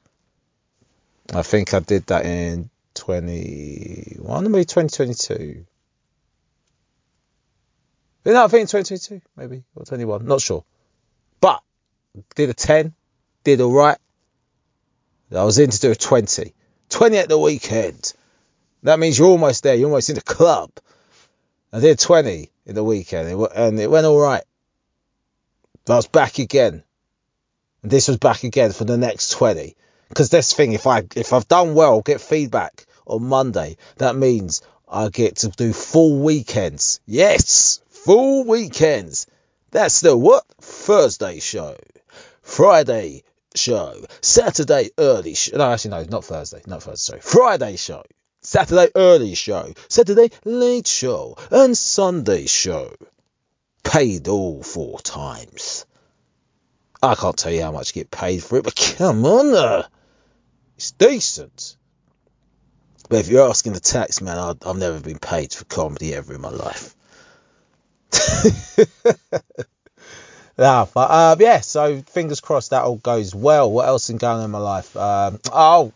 I 1.33 1.43
think 1.43 1.75
I 1.75 1.81
did 1.81 2.07
that 2.07 2.27
in 2.27 2.71
21, 2.99 4.51
maybe 4.51 4.65
2022. 4.65 5.65
No, 8.25 8.45
I 8.45 8.49
think 8.49 8.69
2022, 8.69 9.23
maybe, 9.37 9.65
or 9.75 9.85
21, 9.85 10.27
not 10.27 10.41
sure. 10.41 10.65
But 11.41 11.63
did 12.35 12.51
a 12.51 12.55
10, 12.55 12.93
did 13.45 13.61
all 13.61 13.73
right. 13.73 13.97
I 15.35 15.45
was 15.45 15.59
in 15.59 15.71
to 15.71 15.81
do 15.81 15.91
a 15.93 15.95
20. 15.95 16.55
20 16.91 17.17
at 17.19 17.29
the 17.29 17.39
weekend. 17.39 18.13
That 18.83 18.99
means 18.99 19.19
you're 19.19 19.29
almost 19.29 19.63
there. 19.63 19.75
You're 19.75 19.89
almost 19.89 20.11
in 20.11 20.17
the 20.17 20.23
club. 20.23 20.71
I 21.73 21.81
did 21.81 21.99
20 21.99 22.51
in 22.67 22.75
the 22.75 22.85
weekend, 22.85 23.29
and 23.55 23.81
it 23.81 23.91
went 23.91 24.07
all 24.07 24.19
right. 24.19 24.45
But 25.85 25.95
I 25.95 25.97
was 25.97 26.09
back 26.09 26.39
again. 26.39 26.83
And 27.83 27.91
this 27.91 28.09
was 28.09 28.17
back 28.17 28.45
again 28.45 28.73
for 28.73 28.85
the 28.85 28.99
next 28.99 29.31
20. 29.31 29.77
Because 30.09 30.31
this 30.31 30.53
thing, 30.53 30.73
if 30.73 30.87
I 30.87 31.05
if 31.17 31.33
I've 31.33 31.49
done 31.49 31.75
well, 31.75 32.01
get 32.01 32.21
feedback 32.21 32.87
on 33.09 33.25
Monday. 33.25 33.77
That 33.97 34.17
means 34.17 34.63
I 34.89 35.09
get 35.09 35.37
to 35.37 35.49
do 35.49 35.73
full 35.73 36.21
weekends. 36.21 37.01
Yes, 37.07 37.81
full 37.91 38.45
weekends. 38.45 39.27
That's 39.71 40.01
the 40.01 40.17
what? 40.17 40.45
Thursday 40.61 41.41
show, 41.41 41.77
Friday 42.43 43.23
show, 43.55 44.05
Saturday 44.23 44.91
early 44.97 45.35
show. 45.35 45.57
No, 45.57 45.71
actually 45.71 45.91
no, 45.91 46.05
not 46.05 46.25
Thursday, 46.25 46.63
not 46.67 46.83
Thursday. 46.83 47.13
Sorry, 47.13 47.21
Friday 47.21 47.77
show, 47.77 48.03
Saturday 48.41 48.89
early 48.95 49.35
show, 49.35 49.73
Saturday 49.89 50.31
late 50.45 50.87
show, 50.87 51.37
and 51.51 51.77
Sunday 51.77 52.47
show. 52.47 52.95
Paid 53.85 54.29
all 54.29 54.63
four 54.63 55.01
times. 55.01 55.87
I 57.03 57.15
can't 57.15 57.37
tell 57.37 57.53
you 57.53 57.63
how 57.63 57.73
much 57.73 57.95
you 57.95 58.03
get 58.03 58.11
paid 58.11 58.43
for 58.43 58.59
it, 58.59 58.65
but 58.65 58.75
come 58.75 59.25
on, 59.25 59.55
uh, 59.55 59.87
it's 60.77 60.91
decent. 60.93 61.77
But 63.09 63.21
if 63.21 63.29
you're 63.29 63.49
asking 63.49 63.73
the 63.73 63.81
tax 63.81 64.21
man, 64.21 64.37
I've 64.39 64.77
never 64.77 65.01
been 65.01 65.19
paid 65.19 65.53
for 65.53 65.65
comedy 65.65 66.15
ever 66.15 66.35
in 66.35 66.41
my 66.41 66.51
life. 66.51 66.95
yeah, 70.59 70.87
but 70.93 71.11
uh, 71.11 71.37
yeah, 71.39 71.61
so 71.61 72.03
fingers 72.03 72.41
crossed 72.41 72.71
that 72.71 72.85
all 72.85 72.97
goes 72.97 73.35
well. 73.35 73.71
What 73.71 73.89
else 73.89 74.11
is 74.11 74.17
going 74.17 74.39
on 74.39 74.45
in 74.45 74.51
my 74.51 74.59
life? 74.59 74.97
Um, 74.97 75.41
oh, 75.53 75.93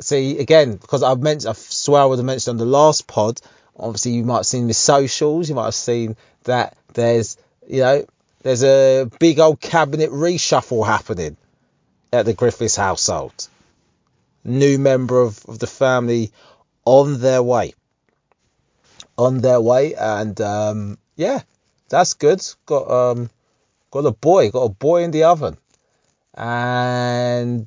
see 0.00 0.38
again 0.38 0.76
because 0.76 1.02
I've 1.02 1.20
mentioned, 1.22 1.50
I 1.50 1.54
swear 1.54 2.02
I 2.02 2.04
would 2.04 2.18
have 2.18 2.26
mentioned 2.26 2.60
on 2.60 2.66
the 2.66 2.70
last 2.70 3.06
pod. 3.06 3.40
Obviously, 3.78 4.12
you 4.12 4.24
might 4.24 4.38
have 4.38 4.46
seen 4.46 4.68
the 4.68 4.74
socials. 4.74 5.48
You 5.48 5.54
might 5.54 5.66
have 5.66 5.74
seen 5.74 6.16
that 6.44 6.76
there's, 6.94 7.36
you 7.66 7.80
know, 7.80 8.06
there's 8.42 8.64
a 8.64 9.10
big 9.18 9.38
old 9.38 9.60
cabinet 9.60 10.10
reshuffle 10.10 10.86
happening 10.86 11.36
at 12.12 12.24
the 12.24 12.32
Griffiths 12.32 12.76
household. 12.76 13.48
New 14.46 14.78
member 14.78 15.20
of, 15.20 15.44
of 15.46 15.58
the 15.58 15.66
family 15.66 16.30
on 16.84 17.20
their 17.20 17.42
way. 17.42 17.74
On 19.18 19.40
their 19.40 19.60
way, 19.60 19.94
and 19.94 20.40
um, 20.40 20.98
yeah, 21.16 21.40
that's 21.88 22.14
good. 22.14 22.42
Got 22.64 22.90
um, 22.90 23.30
got 23.90 24.06
a 24.06 24.12
boy, 24.12 24.50
got 24.50 24.62
a 24.62 24.68
boy 24.68 25.02
in 25.02 25.10
the 25.10 25.24
oven, 25.24 25.56
and 26.34 27.66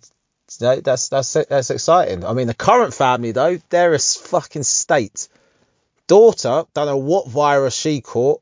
that's 0.57 1.09
that's 1.09 1.33
that's 1.33 1.69
exciting. 1.69 2.25
I 2.25 2.33
mean, 2.33 2.47
the 2.47 2.53
current 2.53 2.93
family 2.93 3.31
though, 3.31 3.59
they're 3.69 3.93
a 3.93 3.99
fucking 3.99 4.63
state. 4.63 5.27
Daughter, 6.07 6.65
don't 6.73 6.87
know 6.87 6.97
what 6.97 7.27
virus 7.27 7.75
she 7.75 8.01
caught, 8.01 8.41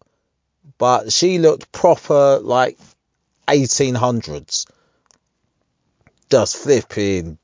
but 0.77 1.11
she 1.11 1.39
looked 1.39 1.71
proper 1.71 2.39
like 2.39 2.77
1800s. 3.47 4.65
Just 6.29 6.57
flipping 6.57 7.37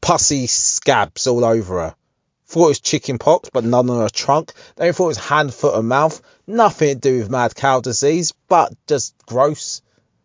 pussy 0.00 0.46
scabs 0.46 1.26
all 1.26 1.44
over 1.44 1.80
her. 1.80 1.94
Thought 2.46 2.64
it 2.64 2.68
was 2.68 2.80
chicken 2.80 3.18
pox, 3.18 3.48
but 3.52 3.64
none 3.64 3.88
on 3.90 4.00
her 4.00 4.08
trunk. 4.08 4.52
They 4.76 4.90
thought 4.92 5.04
it 5.04 5.08
was 5.08 5.18
hand, 5.18 5.54
foot, 5.54 5.78
and 5.78 5.88
mouth. 5.88 6.20
Nothing 6.46 6.88
to 6.88 6.94
do 6.96 7.18
with 7.18 7.30
mad 7.30 7.54
cow 7.54 7.80
disease, 7.80 8.32
but 8.48 8.74
just 8.88 9.14
gross. 9.26 9.82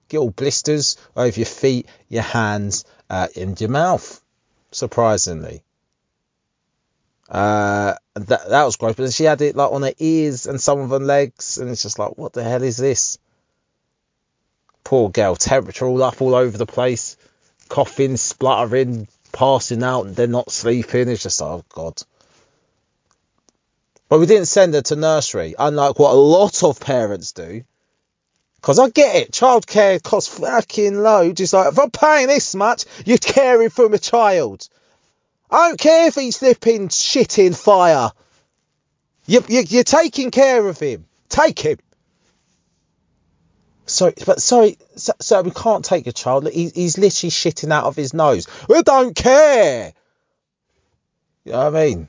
Get 0.09 0.17
all 0.17 0.31
blisters 0.31 0.97
over 1.15 1.39
your 1.39 1.45
feet, 1.45 1.87
your 2.09 2.23
hands, 2.23 2.85
uh, 3.09 3.27
and 3.35 3.59
your 3.59 3.69
mouth. 3.69 4.21
Surprisingly. 4.71 5.61
Uh, 7.29 7.93
that 8.15 8.49
that 8.49 8.63
was 8.63 8.75
gross. 8.75 8.95
But 8.95 9.13
she 9.13 9.23
had 9.23 9.41
it 9.41 9.55
like 9.55 9.71
on 9.71 9.83
her 9.83 9.93
ears 9.99 10.47
and 10.47 10.59
some 10.59 10.79
of 10.79 10.89
her 10.89 10.99
legs, 10.99 11.57
and 11.57 11.69
it's 11.69 11.83
just 11.83 11.99
like, 11.99 12.17
what 12.17 12.33
the 12.33 12.43
hell 12.43 12.63
is 12.63 12.77
this? 12.77 13.19
Poor 14.83 15.09
girl, 15.09 15.35
temperature 15.35 15.85
all 15.85 16.01
up 16.03 16.21
all 16.21 16.35
over 16.35 16.57
the 16.57 16.65
place, 16.65 17.17
coughing, 17.69 18.17
spluttering, 18.17 19.07
passing 19.35 19.83
out, 19.83 20.05
and 20.05 20.15
they're 20.15 20.27
not 20.27 20.49
sleeping. 20.49 21.09
It's 21.09 21.23
just 21.23 21.41
oh 21.41 21.63
god. 21.69 22.01
But 24.07 24.19
we 24.19 24.25
didn't 24.25 24.47
send 24.47 24.73
her 24.73 24.81
to 24.83 24.95
nursery, 24.95 25.55
unlike 25.59 25.99
what 25.99 26.13
a 26.13 26.17
lot 26.17 26.63
of 26.63 26.79
parents 26.79 27.33
do. 27.33 27.63
Because 28.55 28.79
I 28.79 28.89
get 28.89 29.15
it, 29.15 29.31
childcare 29.31 30.01
costs 30.01 30.39
fucking 30.39 30.97
loads. 30.97 31.41
It's 31.41 31.53
like, 31.53 31.71
if 31.71 31.79
I'm 31.79 31.91
paying 31.91 32.27
this 32.27 32.55
much, 32.55 32.85
you're 33.05 33.17
caring 33.17 33.69
for 33.69 33.89
my 33.89 33.97
child. 33.97 34.67
I 35.51 35.67
don't 35.67 35.79
care 35.79 36.07
if 36.07 36.15
he's 36.15 36.37
flipping 36.37 36.89
shit 36.89 37.37
in 37.37 37.53
fire. 37.53 38.11
You, 39.27 39.43
you, 39.47 39.61
you're 39.67 39.83
taking 39.83 40.31
care 40.31 40.67
of 40.67 40.79
him. 40.79 41.05
Take 41.29 41.59
him. 41.59 41.77
Sorry, 43.87 44.13
but 44.25 44.41
sorry, 44.41 44.77
so, 44.95 45.41
we 45.43 45.51
can't 45.51 45.85
take 45.85 46.07
a 46.07 46.11
child. 46.11 46.49
He, 46.49 46.69
he's 46.69 46.97
literally 46.97 47.29
shitting 47.29 47.71
out 47.71 47.83
of 47.83 47.95
his 47.95 48.13
nose. 48.13 48.47
We 48.67 48.81
don't 48.81 49.15
care. 49.15 49.93
You 51.43 51.51
know 51.51 51.69
what 51.69 51.75
I 51.75 51.85
mean? 51.85 52.07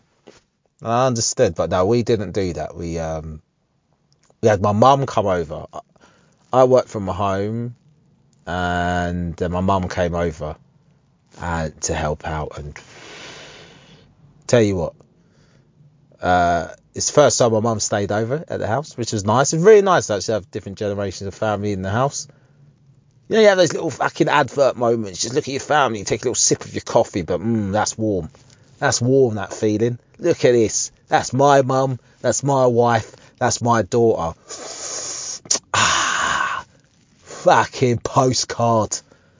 I 0.83 1.07
understood, 1.07 1.55
but 1.55 1.71
no, 1.71 1.85
we 1.85 2.03
didn't 2.03 2.33
do 2.33 2.55
that. 2.55 2.75
We 2.75 2.99
um, 2.99 3.43
we 4.41 4.49
had 4.49 4.63
my 4.63 4.73
mum 4.73 5.05
come 5.07 5.27
over. 5.27 5.67
I 6.53 6.65
worked 6.65 6.89
from 6.89 7.07
home, 7.07 7.75
and 8.47 9.39
my 9.41 9.61
mum 9.61 9.89
came 9.89 10.15
over 10.15 10.57
uh, 11.41 11.71
to 11.83 11.95
help 11.95 12.27
out. 12.27 12.59
And 12.59 12.79
tell 14.47 14.63
you 14.63 14.77
what, 14.77 14.95
uh, 16.21 16.69
it's 16.97 17.09
the 17.09 17.13
first 17.13 17.39
time 17.39 17.53
my 17.53 17.61
mum 17.61 17.79
stayed 17.79 18.11
over 18.11 18.43
at 18.49 18.59
the 18.59 18.67
house, 18.67 18.97
which 18.97 19.13
was 19.13 19.23
nice. 19.23 19.53
It's 19.53 19.63
really 19.63 19.83
nice 19.83 20.07
to 20.07 20.15
actually 20.15 20.33
have 20.33 20.51
different 20.51 20.79
generations 20.79 21.29
of 21.29 21.35
family 21.35 21.73
in 21.73 21.83
the 21.83 21.91
house. 21.91 22.27
You 23.29 23.37
know, 23.37 23.43
you 23.43 23.49
have 23.49 23.59
those 23.59 23.75
little 23.75 23.91
fucking 23.91 24.31
advert 24.31 24.77
moments. 24.77 25.21
Just 25.21 25.35
look 25.35 25.45
at 25.45 25.49
your 25.49 25.61
family, 25.61 26.05
take 26.05 26.23
a 26.23 26.25
little 26.25 26.35
sip 26.35 26.65
of 26.65 26.73
your 26.73 26.81
coffee, 26.81 27.21
but 27.21 27.39
mmm, 27.41 27.71
that's 27.71 27.99
warm. 27.99 28.31
That's 28.79 29.03
warm, 29.03 29.35
that 29.35 29.53
feeling. 29.53 29.99
Look 30.19 30.43
at 30.47 30.53
this. 30.53 30.91
That's 31.09 31.35
my 31.35 31.61
mum. 31.61 32.01
That's 32.23 32.43
my 32.43 32.65
wife. 32.65 33.15
That's 33.39 33.61
my 33.61 33.83
daughter. 33.83 34.39
Ah, 35.75 36.65
fucking 37.19 37.99
postcard. 37.99 38.99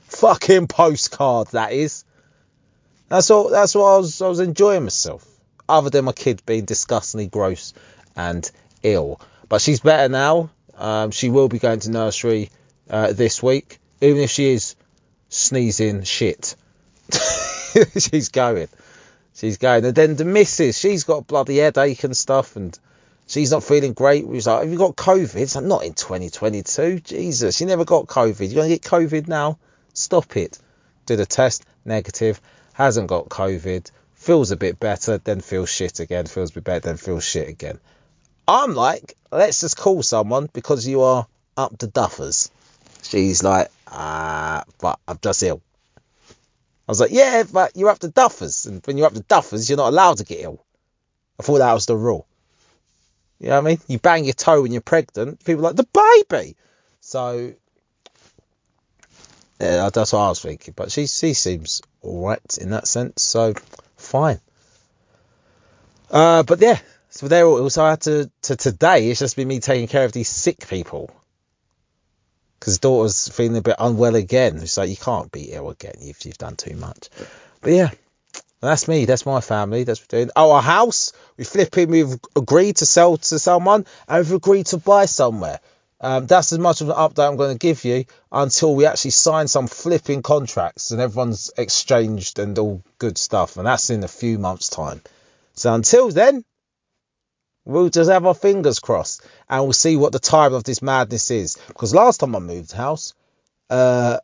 Fucking 0.09 0.67
postcard, 0.67 1.49
that 1.53 1.73
is. 1.73 2.05
That's 3.09 3.31
all. 3.31 3.49
That's 3.49 3.75
what 3.75 3.85
I 3.85 3.97
was. 3.97 4.21
I 4.21 4.29
was 4.29 4.41
enjoying 4.41 4.83
myself. 4.83 5.27
Other 5.69 5.91
than 5.91 6.05
my 6.05 6.13
kid 6.13 6.43
being 6.47 6.65
disgustingly 6.65 7.27
gross 7.27 7.75
and 8.15 8.49
ill, 8.83 9.21
but 9.49 9.61
she's 9.61 9.81
better 9.81 10.09
now. 10.09 10.51
Um, 10.77 11.11
she 11.11 11.31
will 11.31 11.49
be 11.49 11.59
going 11.59 11.81
to 11.81 11.91
nursery 11.91 12.51
uh, 12.91 13.13
this 13.13 13.43
week, 13.43 13.79
even 14.01 14.23
if 14.23 14.31
she 14.31 14.53
is 14.53 14.77
sneezing 15.29 16.03
shit. 16.05 16.55
she's 17.99 18.29
going. 18.29 18.69
She's 19.35 19.59
going. 19.59 19.85
And 19.85 19.95
then 19.95 20.17
the 20.17 20.25
missus, 20.25 20.79
she's 20.79 21.05
got 21.05 21.27
bloody 21.27 21.59
headache 21.59 22.05
and 22.05 22.17
stuff, 22.17 22.57
and 22.57 22.79
she's 23.27 23.51
not 23.51 23.65
feeling 23.65 23.93
great. 23.93 24.27
We 24.27 24.37
was 24.37 24.47
like, 24.47 24.63
Have 24.63 24.73
you 24.73 24.79
got 24.79 24.97
COVID? 24.97 25.37
It's 25.37 25.57
like, 25.57 25.65
Not 25.65 25.85
in 25.85 25.95
2022. 25.95 27.01
Jesus, 27.01 27.61
you 27.61 27.67
never 27.67 27.85
got 27.85 28.07
COVID. 28.07 28.41
You're 28.41 28.63
going 28.63 28.71
to 28.71 28.77
get 28.77 28.83
COVID 28.83 29.29
now? 29.29 29.59
Stop 29.95 30.37
it. 30.37 30.59
Did 31.07 31.21
a 31.21 31.27
test, 31.27 31.65
negative. 31.85 32.41
Hasn't 32.73 33.09
got 33.09 33.29
COVID. 33.29 33.91
Feels 34.27 34.51
a 34.51 34.57
bit 34.57 34.81
better, 34.81 35.19
then 35.19 35.41
feels 35.41 35.69
shit 35.69 36.01
again. 36.01 36.27
Feels 36.27 36.51
a 36.51 36.55
bit 36.55 36.65
better, 36.65 36.81
then 36.81 36.97
feels 36.97 37.23
shit 37.23 37.49
again. 37.49 37.79
I'm 38.49 38.75
like, 38.75 39.17
let's 39.31 39.61
just 39.61 39.77
call 39.77 40.03
someone 40.03 40.49
because 40.53 40.85
you 40.85 41.03
are 41.03 41.29
up 41.57 41.79
to 41.79 41.87
duffers. 41.87 42.51
She's 43.05 43.45
like, 43.45 43.69
ah, 43.87 44.65
but 44.81 44.99
I'm 45.07 45.21
just 45.23 45.45
ill. 45.45 45.63
I 45.97 46.01
was 46.89 46.99
like, 46.99 47.13
yeah, 47.13 47.45
but 47.45 47.77
you're 47.77 47.89
up 47.89 48.01
to 48.01 48.09
duffers. 48.09 48.67
And 48.67 48.85
when 48.85 48.99
you're 48.99 49.07
up 49.07 49.15
to 49.15 49.23
duffers, 49.23 49.69
you're 49.69 49.79
not 49.79 49.91
allowed 49.91 50.19
to 50.19 50.25
get 50.25 50.41
ill. 50.41 50.61
I 51.39 51.45
thought 51.45 51.59
that 51.59 51.73
was 51.73 51.87
the 51.87 51.97
rule. 51.97 52.27
You 53.39 53.51
know 53.51 53.61
what 53.61 53.67
I 53.69 53.71
mean? 53.71 53.81
You 53.87 54.01
bang 54.01 54.25
your 54.25 54.35
toe 54.35 54.61
when 54.61 54.73
you're 54.73 54.81
pregnant, 54.81 55.45
people 55.45 55.63
like, 55.63 55.77
the 55.77 55.87
baby. 56.29 56.57
So, 57.01 57.55
yeah, 59.61 59.89
that's 59.91 60.13
what 60.13 60.19
I 60.19 60.29
was 60.31 60.41
thinking. 60.41 60.75
But 60.77 60.91
she, 60.91 61.07
she 61.07 61.33
seems 61.33 61.81
alright 62.03 62.59
in 62.59 62.71
that 62.71 62.89
sense. 62.89 63.23
So, 63.23 63.55
fine. 64.07 64.41
Uh, 66.11 66.43
but 66.43 66.61
yeah, 66.61 66.79
so 67.11 67.29
there 67.29 67.47
also 67.47 67.83
I 67.83 67.91
had 67.91 68.01
to, 68.03 68.31
to 68.43 68.57
today, 68.57 69.11
it's 69.11 69.21
just 69.21 69.37
been 69.37 69.49
me 69.49 69.61
taking 69.61 69.89
care 69.89 70.05
of 70.05 70.13
these 70.13 70.29
sick 70.29 70.69
people. 70.69 71.11
Because 72.59 72.79
daughter's 72.79 73.29
feeling 73.29 73.57
a 73.57 73.63
bit 73.63 73.77
unwell 73.79 74.15
again. 74.15 74.57
It's 74.57 74.77
like, 74.77 74.89
you 74.89 74.97
can't 74.97 75.31
be 75.31 75.53
ill 75.53 75.71
again 75.71 75.97
if 76.01 76.25
you've 76.25 76.39
done 76.39 76.57
too 76.57 76.75
much. 76.75 77.11
But 77.61 77.73
yeah, 77.73 77.91
that's 78.61 78.89
me. 78.89 79.05
That's 79.05 79.27
my 79.27 79.41
family. 79.41 79.85
That's 79.85 80.01
what 80.01 80.13
we're 80.13 80.19
doing. 80.21 80.31
Oh, 80.35 80.53
our 80.53 80.63
house. 80.63 81.13
We 81.37 81.45
flipping. 81.45 81.91
We've 81.91 82.19
agreed 82.35 82.77
to 82.77 82.87
sell 82.87 83.19
to 83.19 83.39
someone, 83.39 83.85
and 84.09 84.25
we've 84.25 84.37
agreed 84.37 84.67
to 84.67 84.79
buy 84.79 85.05
somewhere. 85.05 85.61
Um, 86.01 86.27
that's 86.27 86.53
as 86.53 86.59
much 86.59 86.83
of 86.83 86.91
an 86.91 86.97
update 86.97 87.27
I'm 87.27 87.37
going 87.37 87.55
to 87.55 87.59
give 87.59 87.85
you 87.85 88.05
until 88.31 88.75
we 88.75 88.85
actually 88.85 89.13
sign 89.13 89.49
some 89.49 89.67
flipping 89.67 90.23
contracts 90.23 90.91
and 90.91 91.01
everyone's 91.01 91.51
exchanged 91.57 92.39
and 92.39 92.59
all 92.59 92.83
good 92.99 93.17
stuff. 93.17 93.57
And 93.57 93.67
that's 93.67 93.89
in 93.91 94.05
a 94.05 94.09
few 94.09 94.39
months' 94.39 94.69
time. 94.69 95.01
So 95.55 95.73
until 95.73 96.11
then, 96.11 96.45
we'll 97.65 97.89
just 97.89 98.11
have 98.11 98.27
our 98.27 98.35
fingers 98.35 98.79
crossed 98.79 99.27
and 99.49 99.65
we'll 99.65 99.73
see 99.73 99.97
what 99.97 100.13
the 100.13 100.19
time 100.19 100.53
of 100.53 100.65
this 100.65 100.83
madness 100.83 101.31
is. 101.31 101.57
Because 101.69 101.95
last 101.95 102.19
time 102.19 102.37
I 102.37 102.41
moved 102.41 102.73
house, 102.73 103.15
uh, 103.71 104.19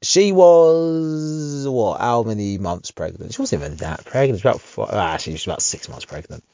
she 0.00 0.30
was 0.30 1.66
what? 1.68 2.00
How 2.00 2.22
many 2.22 2.58
months 2.58 2.92
pregnant? 2.92 3.34
She 3.34 3.42
wasn't 3.42 3.62
even 3.64 3.76
that 3.78 4.04
pregnant. 4.04 4.40
She 4.40 4.46
was 4.46 4.54
about 4.54 4.60
four, 4.60 4.88
ah, 4.88 5.16
she 5.16 5.32
was 5.32 5.44
about 5.44 5.62
six 5.62 5.88
months 5.88 6.04
pregnant. 6.04 6.44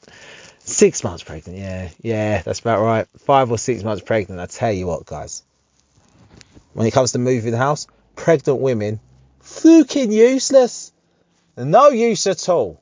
Six 0.67 1.03
months 1.03 1.23
pregnant. 1.23 1.59
Yeah, 1.59 1.89
yeah, 2.01 2.41
that's 2.41 2.59
about 2.59 2.81
right. 2.81 3.07
Five 3.19 3.51
or 3.51 3.57
six 3.59 3.83
months 3.83 4.03
pregnant. 4.03 4.41
I 4.41 4.47
tell 4.47 4.71
you 4.71 4.87
what, 4.87 5.05
guys. 5.05 5.43
When 6.73 6.87
it 6.87 6.91
comes 6.91 7.11
to 7.11 7.19
moving 7.19 7.51
the 7.51 7.57
house, 7.59 7.85
pregnant 8.15 8.59
women, 8.59 8.99
fucking 9.41 10.11
useless. 10.11 10.91
No 11.55 11.89
use 11.89 12.25
at 12.25 12.49
all. 12.49 12.81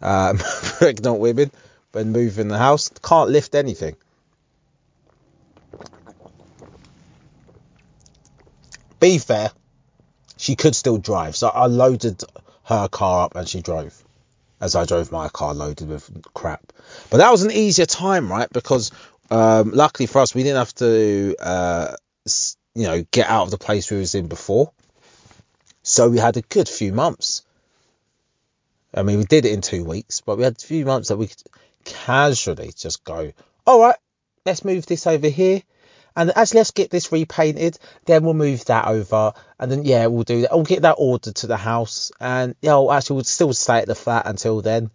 Um, 0.00 0.38
pregnant 0.78 1.18
women, 1.18 1.50
when 1.92 2.12
moving 2.12 2.48
the 2.48 2.58
house, 2.58 2.88
can't 3.02 3.28
lift 3.28 3.54
anything. 3.54 3.94
Be 9.00 9.18
fair, 9.18 9.50
she 10.38 10.56
could 10.56 10.74
still 10.74 10.96
drive. 10.96 11.36
So 11.36 11.48
I 11.48 11.66
loaded 11.66 12.24
her 12.64 12.88
car 12.88 13.26
up 13.26 13.36
and 13.36 13.46
she 13.46 13.60
drove 13.60 14.02
as 14.60 14.74
I 14.74 14.84
drove 14.84 15.10
my 15.10 15.28
car 15.28 15.54
loaded 15.54 15.88
with 15.88 16.10
crap. 16.34 16.72
But 17.10 17.18
that 17.18 17.30
was 17.30 17.42
an 17.42 17.50
easier 17.50 17.86
time, 17.86 18.30
right? 18.30 18.48
Because 18.50 18.92
um, 19.30 19.70
luckily 19.70 20.06
for 20.06 20.20
us, 20.20 20.34
we 20.34 20.42
didn't 20.42 20.58
have 20.58 20.74
to, 20.76 21.36
uh, 21.40 21.96
you 22.74 22.86
know, 22.86 23.04
get 23.10 23.28
out 23.28 23.44
of 23.44 23.50
the 23.50 23.58
place 23.58 23.90
we 23.90 23.98
was 23.98 24.14
in 24.14 24.26
before. 24.26 24.72
So 25.82 26.08
we 26.08 26.18
had 26.18 26.36
a 26.36 26.42
good 26.42 26.68
few 26.68 26.92
months. 26.92 27.42
I 28.94 29.02
mean, 29.02 29.18
we 29.18 29.24
did 29.24 29.46
it 29.46 29.52
in 29.52 29.60
two 29.60 29.84
weeks, 29.84 30.20
but 30.20 30.36
we 30.36 30.44
had 30.44 30.56
a 30.56 30.66
few 30.66 30.84
months 30.84 31.08
that 31.08 31.16
we 31.16 31.28
could 31.28 31.42
casually 31.84 32.72
just 32.76 33.04
go, 33.04 33.32
all 33.66 33.80
right, 33.80 33.96
let's 34.44 34.64
move 34.64 34.86
this 34.86 35.06
over 35.06 35.28
here 35.28 35.62
and 36.20 36.36
actually 36.36 36.60
let's 36.60 36.72
get 36.72 36.90
this 36.90 37.12
repainted 37.12 37.78
then 38.04 38.24
we'll 38.24 38.34
move 38.34 38.66
that 38.66 38.86
over. 38.86 39.32
And 39.58 39.72
then 39.72 39.84
yeah 39.84 40.06
we'll 40.06 40.24
do 40.24 40.42
that. 40.42 40.50
We'll 40.52 40.64
get 40.64 40.82
that 40.82 40.96
ordered 40.98 41.36
to 41.36 41.46
the 41.46 41.56
house. 41.56 42.12
And 42.20 42.54
yeah 42.60 42.78
actually 42.92 43.14
we'll 43.14 43.24
still 43.24 43.54
stay 43.54 43.78
at 43.78 43.86
the 43.86 43.94
flat 43.94 44.26
until 44.26 44.60
then. 44.60 44.90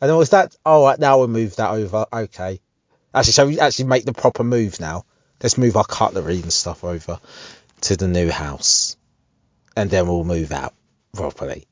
And 0.00 0.16
was 0.16 0.30
that 0.30 0.56
all 0.64 0.84
right 0.84 0.98
now 0.98 1.18
we'll 1.18 1.28
move 1.28 1.56
that 1.56 1.70
over. 1.70 2.06
Okay. 2.12 2.60
Actually 3.12 3.32
shall 3.32 3.46
we 3.48 3.58
actually 3.58 3.86
make 3.86 4.04
the 4.04 4.12
proper 4.12 4.44
move 4.44 4.78
now? 4.78 5.04
Let's 5.42 5.58
move 5.58 5.76
our 5.76 5.84
cutlery 5.84 6.40
and 6.40 6.52
stuff 6.52 6.84
over 6.84 7.18
to 7.82 7.96
the 7.96 8.06
new 8.06 8.30
house. 8.30 8.96
And 9.76 9.90
then 9.90 10.06
we'll 10.06 10.22
move 10.22 10.52
out 10.52 10.74
properly. 11.12 11.66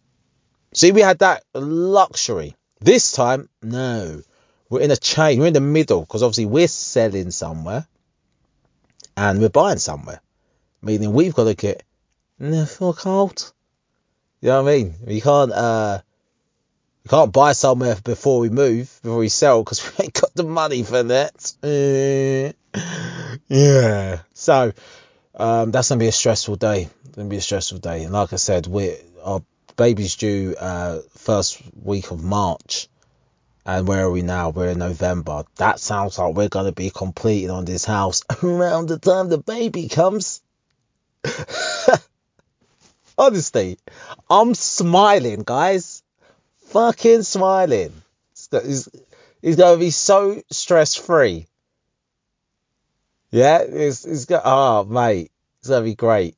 See 0.75 0.91
we 0.91 1.03
had 1.03 1.21
that 1.21 1.45
luxury. 1.55 2.57
This 2.81 3.13
time 3.13 3.49
no. 3.63 4.23
We're 4.69 4.81
in 4.81 4.91
a 4.91 4.97
chain. 4.97 5.39
We're 5.39 5.47
in 5.47 5.53
the 5.53 5.61
middle 5.61 6.01
because 6.01 6.25
obviously 6.25 6.47
we're 6.47 6.67
selling 6.67 7.31
somewhere 7.31 7.87
and 9.19 9.41
we're 9.41 9.49
buying 9.49 9.79
somewhere, 9.79 10.21
meaning 10.81 11.13
we've 11.13 11.35
got 11.35 11.45
to 11.45 11.55
get 11.55 11.83
the 12.39 12.67
fuck 12.67 13.05
out. 13.05 13.53
You 14.41 14.51
know 14.51 14.63
what 14.63 14.73
I 14.73 14.77
mean? 14.77 14.95
We 15.05 15.21
can't 15.21 15.51
uh 15.53 15.99
we 17.05 17.09
can't 17.09 17.33
buy 17.33 17.53
somewhere 17.53 17.97
before 17.97 18.39
we 18.39 18.49
move, 18.49 18.97
before 19.03 19.19
we 19.19 19.29
sell, 19.29 19.65
because 19.65 19.83
we 19.99 20.05
ain't 20.05 20.15
got 20.15 20.35
the 20.35 20.45
money 20.45 20.83
for 20.85 21.03
that. 21.03 22.55
Yeah. 23.49 24.21
So 24.35 24.73
um, 25.35 25.71
that's 25.71 25.89
gonna 25.89 25.99
be 25.99 26.09
a 26.09 26.13
stressful 26.13 26.57
day. 26.57 26.89
It's 27.07 27.17
gonna 27.17 27.29
be 27.29 27.37
a 27.37 27.41
stressful 27.41 27.79
day. 27.79 28.05
And 28.05 28.13
like 28.13 28.33
I 28.33 28.37
said, 28.37 28.67
we 28.67 28.95
our 29.25 29.43
baby's 29.77 30.17
due 30.17 30.55
uh, 30.59 31.01
first 31.17 31.63
week 31.83 32.11
of 32.11 32.23
March. 32.23 32.89
And 33.69 33.87
where 33.87 34.07
are 34.07 34.11
we 34.11 34.23
now? 34.23 34.49
We're 34.49 34.71
in 34.71 34.79
November. 34.79 35.45
That 35.57 35.79
sounds 35.79 36.19
like 36.19 36.35
we're 36.35 36.49
gonna 36.49 36.73
be 36.73 36.89
completing 36.89 37.51
on 37.51 37.67
this 37.67 37.85
house 37.85 38.23
around 38.43 38.89
the 38.89 38.99
time 38.99 39.29
the 39.29 39.37
baby 39.37 39.89
comes. 39.89 40.41
Honestly, 43.19 43.79
I'm 44.31 44.55
smiling, 44.55 45.43
guys. 45.45 46.03
Fucking 46.69 47.25
smiling. 47.25 47.93
He's, 48.51 48.89
he's 49.43 49.57
gonna 49.57 49.77
be 49.77 49.91
so 49.91 50.43
stress 50.51 50.95
free. 50.95 51.47
Yeah, 53.31 53.59
it's 53.59 54.07
it's 54.07 54.25
go- 54.25 54.41
oh 54.43 54.85
mate, 54.85 55.31
it's 55.61 55.69
gonna 55.69 55.85
be 55.85 55.95
great. 55.95 56.37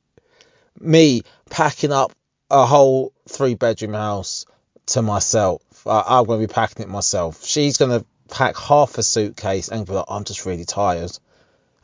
Me 0.81 1.23
packing 1.49 1.93
up 1.93 2.11
a 2.51 2.67
whole 2.67 3.13
three 3.29 3.55
bedroom 3.55 3.95
house 3.95 4.47
to 4.87 5.03
myself. 5.03 5.63
I, 5.87 6.03
I'm 6.07 6.25
gonna 6.25 6.41
be 6.41 6.53
packing 6.53 6.85
it 6.85 6.89
myself. 6.89 7.45
She's 7.45 7.77
gonna 7.79 8.05
pack 8.29 8.57
half 8.57 8.99
a 8.99 9.03
suitcase 9.03 9.69
and 9.69 9.87
be 9.87 9.93
like, 9.93 10.07
I'm 10.09 10.25
just 10.25 10.47
really 10.47 10.65
tired. 10.65 11.11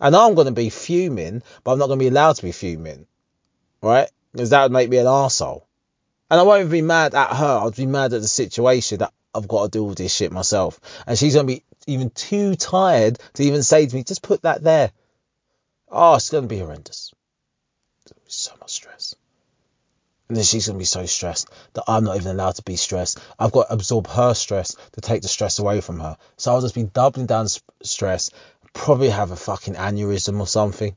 And 0.00 0.14
I'm 0.14 0.34
gonna 0.34 0.52
be 0.52 0.70
fuming, 0.70 1.42
but 1.64 1.72
I'm 1.72 1.78
not 1.78 1.88
gonna 1.88 1.98
be 1.98 2.08
allowed 2.08 2.36
to 2.36 2.42
be 2.42 2.52
fuming, 2.52 3.06
right? 3.82 4.10
Because 4.32 4.50
that 4.50 4.64
would 4.64 4.72
make 4.72 4.90
me 4.90 4.98
an 4.98 5.06
arsehole. 5.06 5.62
And 6.30 6.40
I 6.40 6.42
won't 6.42 6.60
even 6.60 6.72
be 6.72 6.82
mad 6.82 7.14
at 7.14 7.36
her. 7.36 7.46
I'll 7.46 7.70
be 7.70 7.86
mad 7.86 8.12
at 8.12 8.20
the 8.20 8.28
situation 8.28 8.98
that 8.98 9.12
I've 9.34 9.48
got 9.48 9.64
to 9.64 9.70
do 9.70 9.84
all 9.84 9.94
this 9.94 10.14
shit 10.14 10.32
myself. 10.32 10.80
And 11.06 11.18
she's 11.18 11.34
gonna 11.34 11.46
be 11.46 11.62
even 11.86 12.10
too 12.10 12.56
tired 12.56 13.18
to 13.34 13.42
even 13.42 13.62
say 13.62 13.86
to 13.86 13.94
me, 13.94 14.02
just 14.02 14.22
put 14.22 14.42
that 14.42 14.62
there. 14.62 14.90
Oh, 15.88 16.16
it's 16.16 16.30
gonna 16.30 16.46
be 16.46 16.58
horrendous. 16.58 17.12
So 18.26 18.52
much 18.60 18.72
stress. 18.72 19.05
And 20.28 20.36
then 20.36 20.44
she's 20.44 20.66
gonna 20.66 20.78
be 20.78 20.84
so 20.84 21.06
stressed 21.06 21.48
that 21.74 21.84
I'm 21.86 22.04
not 22.04 22.16
even 22.16 22.32
allowed 22.32 22.56
to 22.56 22.62
be 22.62 22.76
stressed. 22.76 23.20
I've 23.38 23.52
got 23.52 23.68
to 23.68 23.72
absorb 23.72 24.08
her 24.08 24.34
stress 24.34 24.76
to 24.92 25.00
take 25.00 25.22
the 25.22 25.28
stress 25.28 25.58
away 25.58 25.80
from 25.80 26.00
her. 26.00 26.16
So 26.36 26.52
I'll 26.52 26.60
just 26.60 26.74
be 26.74 26.82
doubling 26.84 27.26
down 27.26 27.46
stress. 27.82 28.30
Probably 28.72 29.10
have 29.10 29.30
a 29.30 29.36
fucking 29.36 29.74
aneurysm 29.74 30.40
or 30.40 30.46
something. 30.46 30.96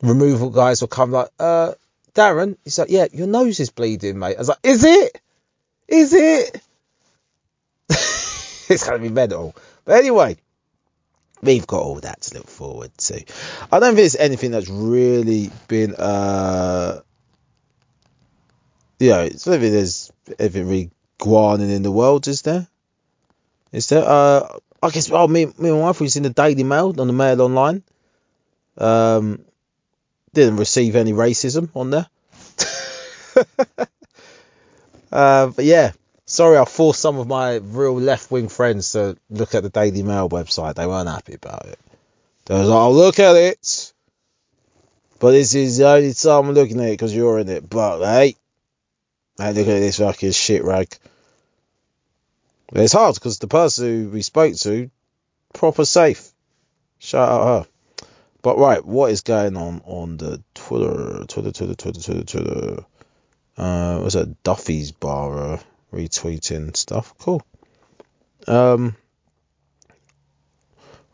Removal 0.00 0.50
guys 0.50 0.80
will 0.80 0.88
come 0.88 1.10
like, 1.10 1.28
uh, 1.40 1.72
Darren. 2.14 2.56
He's 2.62 2.78
like, 2.78 2.90
yeah, 2.90 3.06
your 3.12 3.26
nose 3.26 3.58
is 3.58 3.70
bleeding, 3.70 4.18
mate. 4.18 4.36
I 4.36 4.38
was 4.38 4.48
like, 4.48 4.58
is 4.62 4.84
it? 4.84 5.20
Is 5.88 6.12
it? 6.12 6.60
it's 7.88 8.86
gonna 8.86 9.00
be 9.00 9.08
mental. 9.08 9.54
But 9.84 9.98
anyway, 9.98 10.36
we've 11.42 11.66
got 11.66 11.82
all 11.82 12.00
that 12.00 12.22
to 12.22 12.38
look 12.38 12.48
forward 12.48 12.96
to. 12.96 13.24
I 13.70 13.78
don't 13.78 13.90
think 13.90 13.96
there's 13.96 14.16
anything 14.16 14.52
that's 14.52 14.68
really 14.68 15.50
been 15.68 15.94
uh 15.94 17.00
you 18.98 19.10
know, 19.10 19.20
it's 19.20 19.46
maybe 19.46 19.68
there's 19.70 20.12
anything 20.38 20.68
really 20.68 20.90
guaning 21.18 21.70
in 21.70 21.82
the 21.82 21.92
world, 21.92 22.28
is 22.28 22.42
there? 22.42 22.66
Is 23.72 23.88
there 23.88 24.04
uh 24.06 24.58
I 24.82 24.90
guess 24.90 25.10
oh 25.10 25.26
me 25.26 25.46
me 25.46 25.70
and 25.70 25.78
my 25.78 25.86
wife 25.86 26.00
was 26.00 26.16
in 26.16 26.22
the 26.22 26.30
Daily 26.30 26.64
Mail 26.64 26.94
on 26.98 27.06
the 27.06 27.12
Mail 27.12 27.42
Online. 27.42 27.82
Um 28.78 29.44
didn't 30.32 30.56
receive 30.56 30.96
any 30.96 31.12
racism 31.12 31.70
on 31.74 31.90
there. 31.90 32.06
uh, 35.12 35.46
but 35.46 35.64
yeah, 35.64 35.92
sorry, 36.26 36.58
I 36.58 36.64
forced 36.64 37.00
some 37.00 37.18
of 37.18 37.26
my 37.26 37.56
real 37.56 37.94
left 37.94 38.30
wing 38.30 38.48
friends 38.48 38.92
to 38.92 39.16
look 39.30 39.54
at 39.54 39.62
the 39.62 39.70
Daily 39.70 40.02
Mail 40.02 40.28
website. 40.28 40.74
They 40.74 40.86
weren't 40.86 41.08
happy 41.08 41.34
about 41.34 41.66
it. 41.66 41.78
They 42.46 42.58
was 42.58 42.68
like, 42.68 42.76
I'll 42.76 42.94
look 42.94 43.18
at 43.18 43.36
it. 43.36 43.92
But 45.20 45.30
this 45.30 45.54
is 45.54 45.78
the 45.78 45.88
only 45.88 46.12
time 46.12 46.48
I'm 46.48 46.54
looking 46.54 46.80
at 46.80 46.88
it 46.88 46.92
because 46.92 47.14
you're 47.14 47.38
in 47.38 47.48
it. 47.48 47.70
But 47.70 48.00
hey, 48.04 48.36
hey, 49.38 49.52
look 49.52 49.68
at 49.68 49.80
this 49.80 49.98
fucking 49.98 50.32
shit 50.32 50.64
rag. 50.64 50.96
It's 52.72 52.92
hard 52.92 53.14
because 53.14 53.38
the 53.38 53.46
person 53.46 53.86
who 53.86 54.08
we 54.10 54.22
spoke 54.22 54.54
to, 54.56 54.90
proper 55.52 55.84
safe. 55.84 56.30
Shout 56.98 57.28
out 57.28 57.46
her. 57.46 57.68
But 58.42 58.58
right, 58.58 58.84
what 58.84 59.10
is 59.10 59.22
going 59.22 59.56
on 59.56 59.80
on 59.84 60.16
the 60.16 60.42
Twitter, 60.54 61.24
Twitter, 61.26 61.52
Twitter, 61.52 61.74
Twitter, 61.74 62.00
Twitter, 62.00 62.24
Twitter? 62.24 62.84
Uh, 63.56 64.00
was 64.02 64.14
that 64.14 64.42
Duffy's 64.42 64.92
bar 64.92 65.54
uh, 65.54 65.60
retweeting 65.92 66.76
stuff? 66.76 67.14
Cool. 67.18 67.42
Um, 68.46 68.96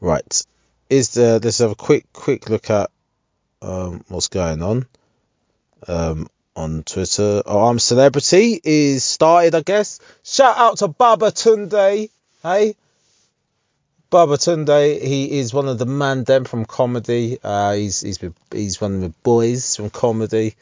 right, 0.00 0.42
is 0.88 1.14
there? 1.14 1.38
Let's 1.38 1.58
have 1.58 1.70
a 1.70 1.76
quick, 1.76 2.12
quick 2.12 2.48
look 2.48 2.70
at 2.70 2.90
um 3.62 4.04
what's 4.08 4.28
going 4.28 4.62
on. 4.62 4.86
Um, 5.86 6.28
on 6.60 6.82
Twitter. 6.82 7.42
Oh, 7.46 7.68
I'm 7.68 7.78
celebrity 7.78 8.60
is 8.62 9.02
started, 9.02 9.54
I 9.54 9.62
guess. 9.62 9.98
Shout 10.22 10.56
out 10.56 10.78
to 10.78 10.88
Babatunde. 10.88 12.10
Hey. 12.42 12.74
Babatunde, 14.12 15.00
he 15.00 15.38
is 15.38 15.54
one 15.54 15.68
of 15.68 15.78
the 15.78 15.86
man 15.86 16.24
them 16.24 16.44
from 16.44 16.64
comedy. 16.64 17.38
Uh, 17.42 17.74
he's 17.74 18.00
he's 18.00 18.18
he's 18.50 18.80
one 18.80 18.96
of 18.96 19.00
the 19.00 19.14
boys 19.22 19.76
from 19.76 19.88
comedy. 19.88 20.56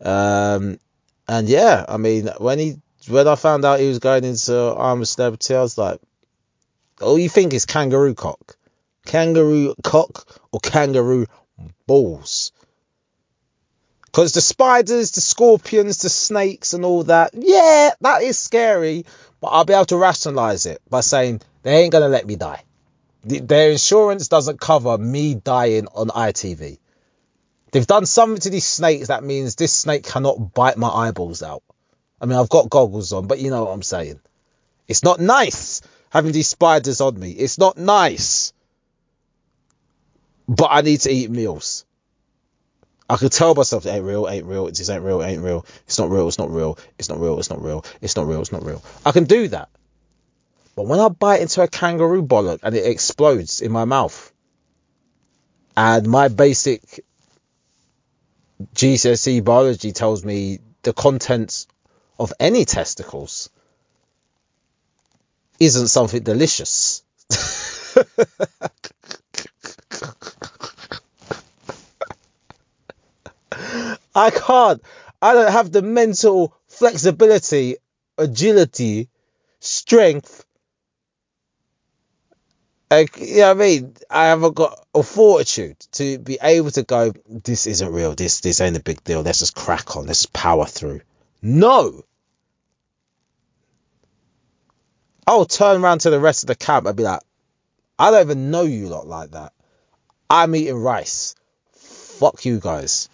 Um, 0.00 0.80
and 1.28 1.48
yeah, 1.48 1.84
I 1.88 1.96
mean, 1.96 2.28
when 2.38 2.58
he 2.58 2.80
when 3.08 3.28
I 3.28 3.36
found 3.36 3.64
out 3.64 3.80
he 3.80 3.88
was 3.88 4.00
going 4.00 4.24
into 4.24 4.56
I'm 4.56 5.02
a 5.02 5.06
Celebrity, 5.06 5.54
I 5.54 5.62
was 5.62 5.78
like, 5.78 6.00
all 7.00 7.18
you 7.18 7.28
think 7.28 7.54
is 7.54 7.66
kangaroo 7.66 8.14
cock, 8.14 8.56
kangaroo 9.06 9.74
cock 9.84 10.26
or 10.50 10.58
kangaroo 10.58 11.26
balls. 11.86 12.50
Because 14.12 14.32
the 14.32 14.42
spiders, 14.42 15.12
the 15.12 15.22
scorpions, 15.22 16.02
the 16.02 16.10
snakes, 16.10 16.74
and 16.74 16.84
all 16.84 17.04
that, 17.04 17.30
yeah, 17.32 17.92
that 18.02 18.22
is 18.22 18.36
scary. 18.36 19.06
But 19.40 19.48
I'll 19.48 19.64
be 19.64 19.72
able 19.72 19.86
to 19.86 19.96
rationalize 19.96 20.66
it 20.66 20.82
by 20.90 21.00
saying 21.00 21.40
they 21.62 21.78
ain't 21.78 21.92
gonna 21.92 22.08
let 22.08 22.26
me 22.26 22.36
die. 22.36 22.62
Their 23.24 23.70
insurance 23.70 24.28
doesn't 24.28 24.60
cover 24.60 24.98
me 24.98 25.34
dying 25.34 25.86
on 25.94 26.08
ITV. 26.08 26.78
They've 27.70 27.86
done 27.86 28.04
something 28.04 28.40
to 28.40 28.50
these 28.50 28.66
snakes 28.66 29.08
that 29.08 29.24
means 29.24 29.54
this 29.54 29.72
snake 29.72 30.04
cannot 30.04 30.52
bite 30.52 30.76
my 30.76 30.90
eyeballs 30.90 31.42
out. 31.42 31.62
I 32.20 32.26
mean, 32.26 32.38
I've 32.38 32.50
got 32.50 32.68
goggles 32.68 33.14
on, 33.14 33.26
but 33.26 33.38
you 33.38 33.48
know 33.48 33.64
what 33.64 33.72
I'm 33.72 33.82
saying. 33.82 34.20
It's 34.88 35.02
not 35.02 35.20
nice 35.20 35.80
having 36.10 36.32
these 36.32 36.48
spiders 36.48 37.00
on 37.00 37.18
me. 37.18 37.30
It's 37.30 37.56
not 37.56 37.78
nice. 37.78 38.52
But 40.46 40.68
I 40.70 40.82
need 40.82 41.00
to 41.00 41.10
eat 41.10 41.30
meals. 41.30 41.86
I 43.08 43.16
could 43.16 43.32
tell 43.32 43.54
myself, 43.54 43.84
it 43.86 43.90
ain't 43.90 44.04
real, 44.04 44.28
ain't 44.28 44.46
real, 44.46 44.68
it 44.68 44.74
just 44.74 44.90
ain't 44.90 45.02
real, 45.02 45.22
ain't 45.22 45.42
real. 45.42 45.66
It's 45.86 45.98
not 45.98 46.10
real, 46.10 46.28
it's 46.28 46.38
not 46.38 46.50
real, 46.50 46.78
it's 46.98 47.08
not 47.08 47.20
real, 47.20 47.38
it's 47.38 47.50
not 47.50 47.62
real, 47.62 47.84
it's 48.00 48.16
not 48.16 48.26
real, 48.26 48.40
it's 48.40 48.52
not 48.52 48.64
real. 48.64 48.82
I 49.04 49.12
can 49.12 49.24
do 49.24 49.48
that. 49.48 49.68
But 50.74 50.86
when 50.86 51.00
I 51.00 51.08
bite 51.08 51.42
into 51.42 51.62
a 51.62 51.68
kangaroo 51.68 52.22
bollock 52.22 52.60
and 52.62 52.74
it 52.74 52.86
explodes 52.86 53.60
in 53.60 53.72
my 53.72 53.84
mouth, 53.84 54.32
and 55.76 56.06
my 56.06 56.28
basic 56.28 57.04
GCSE 58.74 59.44
biology 59.44 59.92
tells 59.92 60.24
me 60.24 60.60
the 60.82 60.92
contents 60.92 61.66
of 62.18 62.32
any 62.38 62.64
testicles 62.64 63.50
isn't 65.58 65.88
something 65.88 66.22
delicious. 66.22 67.02
I 74.14 74.30
can't. 74.30 74.82
I 75.20 75.34
don't 75.34 75.52
have 75.52 75.70
the 75.70 75.82
mental 75.82 76.54
flexibility, 76.68 77.76
agility, 78.18 79.08
strength. 79.60 80.44
Like, 82.90 83.18
you 83.18 83.38
know 83.38 83.54
what 83.54 83.56
I 83.56 83.60
mean? 83.60 83.94
I 84.10 84.26
haven't 84.26 84.54
got 84.54 84.86
a 84.94 85.02
fortitude 85.02 85.78
to 85.92 86.18
be 86.18 86.38
able 86.42 86.70
to 86.72 86.82
go, 86.82 87.12
this 87.26 87.66
isn't 87.66 87.92
real. 87.92 88.14
This 88.14 88.40
this 88.40 88.60
ain't 88.60 88.76
a 88.76 88.82
big 88.82 89.02
deal. 89.02 89.22
Let's 89.22 89.38
just 89.38 89.54
crack 89.54 89.96
on. 89.96 90.06
Let's 90.06 90.26
power 90.26 90.66
through. 90.66 91.00
No. 91.40 92.04
I'll 95.26 95.46
turn 95.46 95.82
around 95.82 96.00
to 96.00 96.10
the 96.10 96.20
rest 96.20 96.42
of 96.42 96.48
the 96.48 96.54
camp 96.54 96.86
and 96.86 96.96
be 96.96 97.04
like, 97.04 97.20
I 97.98 98.10
don't 98.10 98.22
even 98.22 98.50
know 98.50 98.62
you 98.62 98.88
lot 98.88 99.06
like 99.06 99.30
that. 99.30 99.52
I'm 100.28 100.54
eating 100.56 100.76
rice. 100.76 101.34
Fuck 101.72 102.44
you 102.44 102.58
guys. 102.58 103.08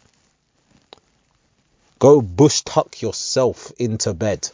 Go 1.98 2.20
bush 2.20 2.62
tuck 2.62 3.02
yourself 3.02 3.72
into 3.78 4.14
bed 4.14 4.48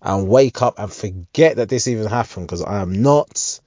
and 0.00 0.28
wake 0.28 0.62
up 0.62 0.78
and 0.78 0.92
forget 0.92 1.56
that 1.56 1.68
this 1.68 1.88
even 1.88 2.06
happened 2.06 2.46
because 2.46 2.62
I 2.62 2.80
am 2.80 3.02
not 3.02 3.60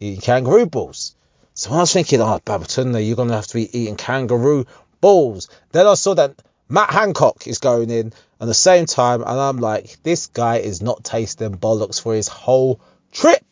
eating 0.00 0.20
kangaroo 0.20 0.66
balls. 0.66 1.14
So 1.54 1.72
I 1.72 1.78
was 1.78 1.92
thinking, 1.92 2.20
oh, 2.20 2.40
Babatunde, 2.44 3.06
you're 3.06 3.16
going 3.16 3.28
to 3.28 3.34
have 3.34 3.46
to 3.48 3.54
be 3.54 3.78
eating 3.78 3.96
kangaroo 3.96 4.66
balls. 5.00 5.48
Then 5.72 5.86
I 5.86 5.94
saw 5.94 6.14
that 6.14 6.34
Matt 6.68 6.90
Hancock 6.90 7.46
is 7.46 7.58
going 7.58 7.90
in 7.90 8.12
at 8.40 8.46
the 8.46 8.54
same 8.54 8.86
time, 8.86 9.22
and 9.22 9.30
I'm 9.40 9.58
like, 9.58 10.02
this 10.02 10.28
guy 10.28 10.58
is 10.58 10.80
not 10.80 11.04
tasting 11.04 11.56
bollocks 11.56 12.00
for 12.00 12.14
his 12.14 12.28
whole 12.28 12.80
trip. 13.10 13.44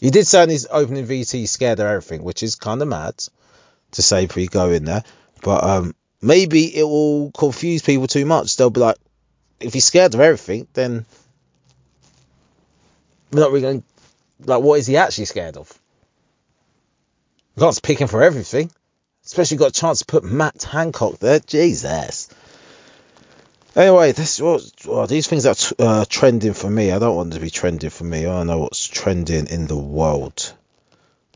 He 0.00 0.10
did 0.10 0.26
say 0.26 0.44
in 0.44 0.48
his 0.48 0.68
opening 0.70 1.06
VT 1.06 1.48
scared 1.48 1.80
of 1.80 1.86
everything, 1.86 2.22
which 2.22 2.42
is 2.42 2.56
kind 2.56 2.80
of 2.80 2.88
mad 2.88 3.14
to 3.92 4.02
say 4.02 4.24
if 4.24 4.34
we 4.34 4.46
go 4.46 4.70
in 4.70 4.84
there. 4.84 5.02
But 5.42 5.64
um, 5.64 5.94
maybe 6.20 6.76
it 6.76 6.84
will 6.84 7.30
confuse 7.32 7.82
people 7.82 8.06
too 8.06 8.26
much. 8.26 8.56
They'll 8.56 8.70
be 8.70 8.80
like, 8.80 8.96
if 9.60 9.72
he's 9.72 9.84
scared 9.84 10.14
of 10.14 10.20
everything, 10.20 10.66
then 10.72 11.04
we're 13.32 13.40
not 13.40 13.50
really 13.50 13.62
going. 13.62 13.82
Like, 14.44 14.62
what 14.62 14.78
is 14.78 14.86
he 14.86 14.96
actually 14.96 15.26
scared 15.26 15.56
of? 15.56 15.78
You 17.56 17.62
can't 17.62 17.82
pick 17.82 18.00
him 18.00 18.08
for 18.08 18.22
everything. 18.22 18.70
Especially 19.24 19.58
got 19.58 19.68
a 19.68 19.80
chance 19.80 19.98
to 19.98 20.06
put 20.06 20.24
Matt 20.24 20.62
Hancock 20.62 21.18
there. 21.18 21.40
Jesus. 21.40 22.28
Anyway, 23.76 24.12
this 24.12 24.40
what 24.40 24.62
well, 24.86 25.06
these 25.06 25.28
things 25.28 25.46
are 25.46 25.54
t- 25.54 25.76
uh, 25.78 26.04
trending 26.08 26.54
for 26.54 26.68
me. 26.68 26.90
I 26.90 26.98
don't 26.98 27.14
want 27.14 27.34
to 27.34 27.40
be 27.40 27.50
trending 27.50 27.90
for 27.90 28.04
me. 28.04 28.20
I 28.20 28.38
don't 28.38 28.48
know 28.48 28.58
what's 28.58 28.86
trending 28.86 29.46
in 29.46 29.66
the 29.66 29.76
world. 29.76 30.52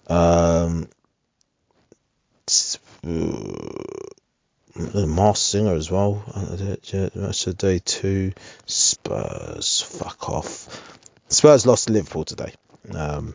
Um, 0.08 0.88
the 3.04 5.06
Masked 5.06 5.44
Singer 5.44 5.74
as 5.74 5.90
well. 5.90 6.22
That's 6.34 7.46
a 7.46 7.54
day 7.54 7.78
two. 7.78 8.32
Spurs, 8.66 9.82
fuck 9.82 10.28
off. 10.28 10.98
Spurs 11.28 11.66
lost 11.66 11.86
to 11.86 11.92
Liverpool 11.92 12.24
today, 12.24 12.52
um, 12.92 13.34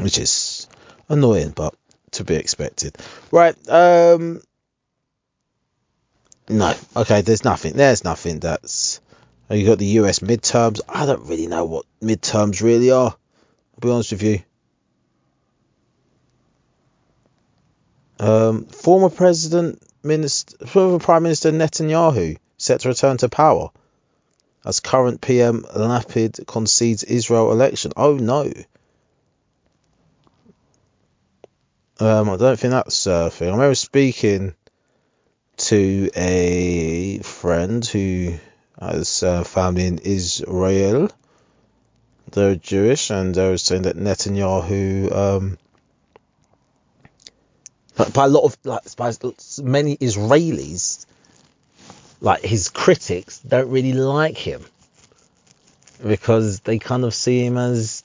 which 0.00 0.18
is 0.18 0.68
annoying, 1.08 1.50
but 1.50 1.74
to 2.12 2.24
be 2.24 2.36
expected. 2.36 2.96
Right. 3.30 3.56
Um, 3.68 4.40
no. 6.48 6.74
Okay. 6.96 7.20
There's 7.22 7.44
nothing. 7.44 7.74
There's 7.74 8.04
nothing 8.04 8.40
that's. 8.40 9.00
You 9.50 9.66
got 9.66 9.78
the 9.78 9.86
US 9.86 10.20
midterms. 10.20 10.80
I 10.88 11.06
don't 11.06 11.26
really 11.26 11.46
know 11.46 11.66
what 11.66 11.84
midterms 12.02 12.62
really 12.62 12.90
are. 12.90 13.10
I'll 13.10 13.80
be 13.80 13.90
honest 13.90 14.12
with 14.12 14.22
you. 14.22 14.42
Um, 18.20 18.64
former 18.66 19.10
President, 19.10 19.82
Minister, 20.02 20.66
former 20.66 20.98
Prime 20.98 21.22
Minister 21.22 21.50
Netanyahu 21.50 22.38
set 22.58 22.80
to 22.80 22.88
return 22.88 23.16
to 23.18 23.28
power 23.28 23.70
as 24.64 24.80
current 24.80 25.20
PM 25.20 25.62
Lapid 25.62 26.46
concedes 26.46 27.04
Israel 27.04 27.52
election. 27.52 27.92
Oh 27.96 28.16
no. 28.16 28.50
Um, 32.00 32.30
I 32.30 32.36
don't 32.36 32.58
think 32.58 32.72
that's 32.72 33.06
a 33.06 33.30
thing. 33.30 33.48
I 33.48 33.52
remember 33.52 33.74
speaking 33.74 34.54
to 35.56 36.10
a 36.16 37.18
friend 37.20 37.84
who 37.84 38.34
has 38.80 39.22
a 39.22 39.44
family 39.44 39.86
in 39.86 39.98
Israel. 39.98 41.10
They're 42.32 42.56
Jewish, 42.56 43.10
and 43.10 43.34
they 43.34 43.48
were 43.48 43.58
saying 43.58 43.82
that 43.82 43.96
Netanyahu, 43.96 45.14
um, 45.14 45.58
by 47.96 48.24
a 48.24 48.28
lot 48.28 48.44
of 48.44 48.56
like 48.64 48.96
by 48.96 49.12
many 49.62 49.96
Israelis, 49.96 51.06
like 52.20 52.42
his 52.42 52.68
critics 52.68 53.38
don't 53.40 53.70
really 53.70 53.92
like 53.92 54.36
him 54.36 54.64
because 56.04 56.60
they 56.60 56.78
kind 56.78 57.04
of 57.04 57.14
see 57.14 57.44
him 57.44 57.56
as 57.56 58.02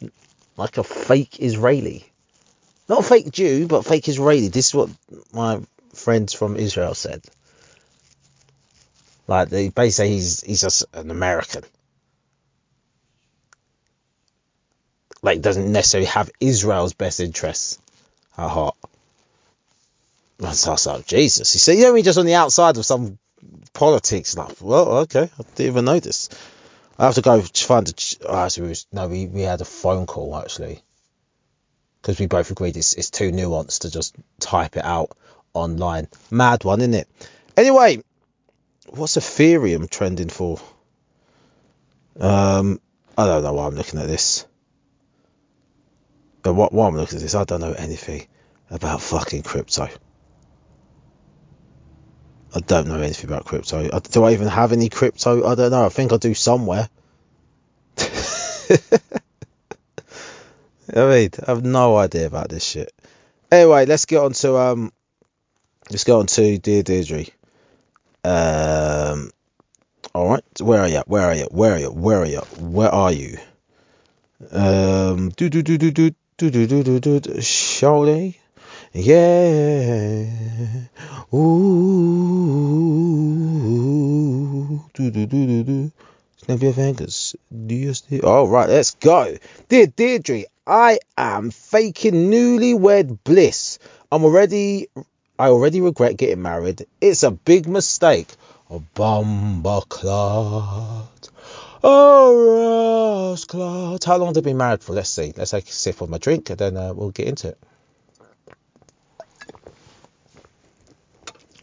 like 0.57 0.77
a 0.77 0.83
fake 0.83 1.39
Israeli. 1.39 2.05
Not 2.87 2.99
a 2.99 3.03
fake 3.03 3.31
Jew, 3.31 3.67
but 3.67 3.85
fake 3.85 4.07
Israeli. 4.07 4.47
This 4.47 4.69
is 4.69 4.75
what 4.75 4.89
my 5.33 5.61
friends 5.93 6.33
from 6.33 6.55
Israel 6.55 6.93
said. 6.93 7.23
Like 9.27 9.49
they 9.49 9.69
basically 9.69 10.13
he's 10.13 10.41
he's 10.41 10.61
just 10.61 10.85
an 10.93 11.11
American. 11.11 11.63
Like 15.21 15.41
doesn't 15.41 15.71
necessarily 15.71 16.07
have 16.07 16.31
Israel's 16.39 16.93
best 16.93 17.19
interests 17.19 17.79
at 18.37 18.49
heart. 18.49 18.75
Like 20.39 21.05
Jesus. 21.05 21.53
You 21.53 21.59
see, 21.59 21.77
you 21.79 21.83
know, 21.83 21.93
me 21.93 22.01
just 22.01 22.17
on 22.17 22.25
the 22.25 22.35
outside 22.35 22.77
of 22.77 22.85
some 22.85 23.19
politics. 23.73 24.37
Like, 24.37 24.55
well, 24.61 24.99
okay, 24.99 25.29
I 25.37 25.43
didn't 25.55 25.71
even 25.71 25.85
notice. 25.85 26.29
I 26.97 27.05
have 27.05 27.15
to 27.15 27.21
go 27.21 27.41
find 27.41 27.87
a. 27.87 27.93
Oh, 28.27 28.45
actually, 28.45 28.63
we 28.63 28.69
was, 28.69 28.87
no, 28.91 29.07
we, 29.07 29.25
we 29.27 29.41
had 29.41 29.61
a 29.61 29.65
phone 29.65 30.05
call 30.05 30.35
actually 30.37 30.81
because 32.01 32.19
we 32.19 32.27
both 32.27 32.51
agreed 32.51 32.77
it's, 32.77 32.93
it's 32.93 33.09
too 33.09 33.31
nuanced 33.31 33.81
to 33.81 33.91
just 33.91 34.15
type 34.39 34.77
it 34.77 34.85
out 34.85 35.17
online. 35.53 36.07
Mad 36.31 36.63
one, 36.63 36.81
isn't 36.81 36.93
it? 36.93 37.07
Anyway, 37.57 38.03
what's 38.87 39.17
Ethereum 39.17 39.89
trending 39.89 40.29
for? 40.29 40.59
Um, 42.19 42.79
I 43.17 43.25
don't 43.25 43.43
know 43.43 43.53
why 43.53 43.67
I'm 43.67 43.75
looking 43.75 43.99
at 43.99 44.07
this. 44.07 44.45
But 46.41 46.53
what, 46.53 46.71
why 46.71 46.87
I'm 46.87 46.95
looking 46.95 47.17
at 47.17 47.21
this, 47.21 47.35
I 47.35 47.43
don't 47.43 47.61
know 47.61 47.73
anything 47.73 48.27
about 48.71 49.01
fucking 49.01 49.43
crypto. 49.43 49.89
I 52.55 52.59
don't 52.61 52.87
know 52.87 52.99
anything 52.99 53.29
about 53.29 53.45
crypto. 53.45 53.99
Do 53.99 54.23
I 54.23 54.33
even 54.33 54.47
have 54.47 54.71
any 54.71 54.89
crypto? 54.89 55.45
I 55.47 55.55
don't 55.55 55.71
know. 55.71 55.85
I 55.85 55.89
think 55.89 56.11
I 56.11 56.17
do 56.17 56.33
somewhere. 56.33 56.89
I 60.95 61.05
mean, 61.07 61.29
I 61.45 61.51
have 61.51 61.63
no 61.63 61.97
idea 61.97 62.25
about 62.25 62.49
this 62.49 62.63
shit. 62.63 62.91
Anyway, 63.51 63.85
let's 63.85 64.05
get 64.05 64.21
on 64.21 64.33
to 64.33 64.57
um, 64.57 64.91
let's 65.89 66.03
go 66.03 66.19
on 66.19 66.27
to 66.27 66.57
Dear 66.57 66.83
Deirdre. 66.83 67.25
Um, 68.23 69.31
all 70.13 70.29
right, 70.29 70.43
where 70.59 70.81
are 70.81 70.87
you? 70.87 71.03
Where 71.05 71.25
are 71.25 71.35
you? 71.35 71.45
Where 71.45 71.73
are 71.73 71.79
you? 71.79 71.89
Where 71.89 72.19
are 72.19 72.25
you? 72.25 72.39
Where 72.59 72.89
are 72.89 73.11
you? 73.11 73.37
Um, 74.51 75.29
do 75.29 75.49
do 75.49 75.61
do 75.61 75.77
do 75.77 75.91
do 75.91 76.11
do 76.37 76.49
do 76.49 76.67
do 76.83 76.99
do 76.99 77.19
do. 77.19 77.41
Surely, 77.41 78.39
yeah. 78.93 80.25
Ooh, 81.33 81.39
do 84.93 85.11
do 85.11 85.25
do 85.25 85.47
do 85.47 85.63
do. 85.63 85.91
Snap 86.37 86.61
your 86.61 86.73
fingers. 86.73 87.35
Do 87.51 87.75
you 87.75 87.93
still? 87.93 88.25
All 88.25 88.47
right, 88.47 88.67
let's 88.67 88.95
go. 88.95 89.37
Dear 89.67 89.87
Deirdre, 89.87 90.45
I 90.65 90.99
am 91.17 91.51
faking 91.51 92.31
newlywed 92.31 93.19
bliss. 93.23 93.77
I'm 94.11 94.23
already, 94.23 94.87
I 95.37 95.49
already 95.49 95.81
regret 95.81 96.17
getting 96.17 96.41
married. 96.41 96.85
It's 96.99 97.23
a 97.23 97.31
big 97.31 97.67
mistake. 97.67 98.27
A 98.71 98.79
bumper 98.79 99.81
clot. 99.87 101.29
Oh, 101.83 103.37
clot. 103.47 104.03
How 104.03 104.17
long 104.17 104.27
have 104.27 104.35
they 104.35 104.41
been 104.41 104.57
married 104.57 104.81
for? 104.81 104.93
Let's 104.93 105.09
see. 105.09 105.33
Let's 105.35 105.51
take 105.51 105.67
a 105.67 105.71
sip 105.71 106.01
of 106.01 106.09
my 106.09 106.17
drink 106.17 106.49
and 106.49 106.57
then 106.59 106.77
uh, 106.77 106.93
we'll 106.93 107.11
get 107.11 107.27
into 107.27 107.49
it. 107.49 107.57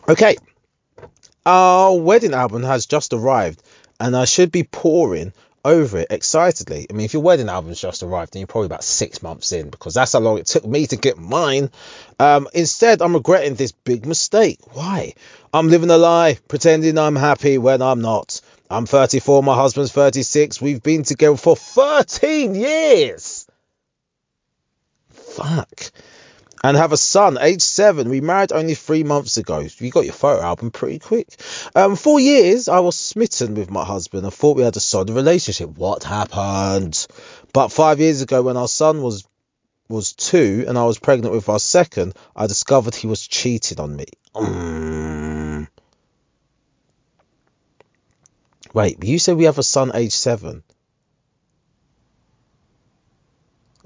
Okay. 0.08 0.36
Our 1.44 1.96
wedding 1.98 2.32
album 2.32 2.62
has 2.62 2.86
just 2.86 3.12
arrived 3.12 3.62
and 3.98 4.16
I 4.16 4.24
should 4.24 4.52
be 4.52 4.62
pouring 4.62 5.32
over 5.64 5.98
it 5.98 6.08
excitedly. 6.10 6.86
I 6.88 6.92
mean, 6.92 7.04
if 7.04 7.12
your 7.12 7.22
wedding 7.22 7.48
album's 7.48 7.80
just 7.80 8.04
arrived, 8.04 8.32
then 8.32 8.40
you're 8.40 8.46
probably 8.46 8.66
about 8.66 8.84
six 8.84 9.20
months 9.20 9.50
in 9.50 9.68
because 9.68 9.94
that's 9.94 10.12
how 10.12 10.20
long 10.20 10.38
it 10.38 10.46
took 10.46 10.64
me 10.64 10.86
to 10.86 10.96
get 10.96 11.18
mine. 11.18 11.70
Um, 12.20 12.46
instead, 12.54 13.02
I'm 13.02 13.14
regretting 13.14 13.54
this 13.54 13.72
big 13.72 14.06
mistake. 14.06 14.60
Why? 14.74 15.14
I'm 15.52 15.68
living 15.68 15.90
a 15.90 15.98
lie, 15.98 16.38
pretending 16.46 16.98
I'm 16.98 17.16
happy 17.16 17.58
when 17.58 17.82
I'm 17.82 18.00
not. 18.00 18.40
I'm 18.70 18.86
34, 18.86 19.42
my 19.42 19.56
husband's 19.56 19.90
36. 19.90 20.60
We've 20.60 20.82
been 20.82 21.02
together 21.02 21.36
for 21.36 21.56
13 21.56 22.54
years. 22.54 23.46
Fuck 25.10 25.90
and 26.66 26.76
have 26.76 26.90
a 26.90 26.96
son, 26.96 27.38
age 27.40 27.62
seven. 27.62 28.08
We 28.08 28.20
married 28.20 28.50
only 28.50 28.74
three 28.74 29.04
months 29.04 29.36
ago. 29.36 29.60
You 29.78 29.90
got 29.92 30.04
your 30.04 30.12
photo 30.12 30.42
album 30.42 30.72
pretty 30.72 30.98
quick. 30.98 31.28
Um, 31.76 31.94
four 31.94 32.18
years, 32.18 32.66
I 32.66 32.80
was 32.80 32.96
smitten 32.96 33.54
with 33.54 33.70
my 33.70 33.84
husband 33.84 34.24
and 34.24 34.34
thought 34.34 34.56
we 34.56 34.64
had 34.64 34.76
a 34.76 34.80
solid 34.80 35.10
relationship. 35.10 35.70
What 35.70 36.02
happened? 36.02 37.06
But 37.52 37.68
five 37.68 38.00
years 38.00 38.20
ago, 38.20 38.42
when 38.42 38.56
our 38.56 38.66
son 38.66 39.00
was 39.00 39.24
was 39.88 40.14
two 40.14 40.64
and 40.66 40.76
I 40.76 40.84
was 40.84 40.98
pregnant 40.98 41.32
with 41.32 41.48
our 41.48 41.60
second, 41.60 42.14
I 42.34 42.48
discovered 42.48 42.96
he 42.96 43.06
was 43.06 43.24
cheating 43.24 43.78
on 43.78 43.94
me. 43.94 44.06
Um, 44.34 45.68
wait, 48.74 49.04
you 49.04 49.20
said 49.20 49.36
we 49.36 49.44
have 49.44 49.58
a 49.58 49.62
son, 49.62 49.92
age 49.94 50.14
seven. 50.14 50.64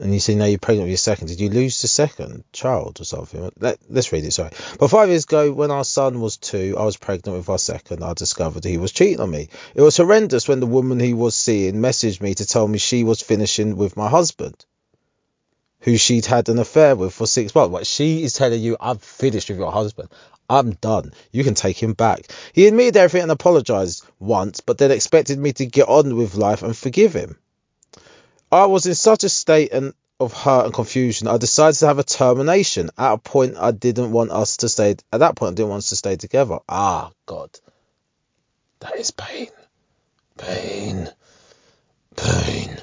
And 0.00 0.14
you 0.14 0.20
say 0.20 0.34
now 0.34 0.46
you're 0.46 0.58
pregnant 0.58 0.84
with 0.84 0.90
your 0.90 0.96
second. 0.96 1.28
Did 1.28 1.40
you 1.40 1.50
lose 1.50 1.82
the 1.82 1.88
second 1.88 2.44
child 2.52 3.00
or 3.00 3.04
something? 3.04 3.50
Let, 3.60 3.78
us 3.94 4.12
read 4.12 4.24
it. 4.24 4.32
Sorry. 4.32 4.50
But 4.78 4.88
five 4.88 5.10
years 5.10 5.24
ago, 5.24 5.52
when 5.52 5.70
our 5.70 5.84
son 5.84 6.20
was 6.20 6.38
two, 6.38 6.74
I 6.78 6.84
was 6.84 6.96
pregnant 6.96 7.36
with 7.36 7.48
our 7.48 7.58
second. 7.58 8.02
I 8.02 8.14
discovered 8.14 8.64
he 8.64 8.78
was 8.78 8.92
cheating 8.92 9.20
on 9.20 9.30
me. 9.30 9.48
It 9.74 9.82
was 9.82 9.98
horrendous 9.98 10.48
when 10.48 10.60
the 10.60 10.66
woman 10.66 11.00
he 11.00 11.12
was 11.12 11.36
seeing 11.36 11.74
messaged 11.76 12.20
me 12.20 12.34
to 12.34 12.46
tell 12.46 12.66
me 12.66 12.78
she 12.78 13.04
was 13.04 13.20
finishing 13.20 13.76
with 13.76 13.96
my 13.96 14.08
husband. 14.08 14.64
who 15.82 15.96
she'd 15.96 16.26
had 16.26 16.48
an 16.48 16.58
affair 16.58 16.94
with 16.94 17.14
for 17.14 17.26
six 17.26 17.54
months. 17.54 17.72
But 17.72 17.86
she 17.86 18.22
is 18.22 18.32
telling 18.32 18.60
you, 18.60 18.76
I'm 18.80 18.98
finished 18.98 19.48
with 19.48 19.58
your 19.58 19.72
husband. 19.72 20.08
I'm 20.48 20.72
done. 20.72 21.12
You 21.30 21.44
can 21.44 21.54
take 21.54 21.80
him 21.80 21.92
back. 21.92 22.26
He 22.52 22.66
admitted 22.66 22.96
everything 22.96 23.22
and 23.22 23.30
apologized 23.30 24.04
once, 24.18 24.60
but 24.60 24.78
then 24.78 24.90
expected 24.90 25.38
me 25.38 25.52
to 25.54 25.66
get 25.66 25.88
on 25.88 26.16
with 26.16 26.34
life 26.34 26.62
and 26.62 26.76
forgive 26.76 27.14
him. 27.14 27.38
I 28.52 28.66
was 28.66 28.86
in 28.86 28.94
such 28.94 29.24
a 29.24 29.28
state 29.28 29.72
and 29.72 29.94
of 30.20 30.34
hurt 30.34 30.66
and 30.66 30.74
confusion, 30.74 31.28
I 31.28 31.38
decided 31.38 31.78
to 31.78 31.86
have 31.86 31.98
a 31.98 32.04
termination. 32.04 32.90
At 32.98 33.14
a 33.14 33.18
point, 33.18 33.56
I 33.56 33.70
didn't 33.70 34.12
want 34.12 34.30
us 34.30 34.58
to 34.58 34.68
stay. 34.68 34.96
At 35.12 35.20
that 35.20 35.34
point, 35.34 35.52
I 35.52 35.54
didn't 35.54 35.70
want 35.70 35.78
us 35.78 35.88
to 35.88 35.96
stay 35.96 36.16
together. 36.16 36.58
Ah, 36.68 37.10
God, 37.24 37.50
that 38.80 38.96
is 38.96 39.10
pain, 39.10 39.48
pain, 40.36 41.08
pain. 42.16 42.76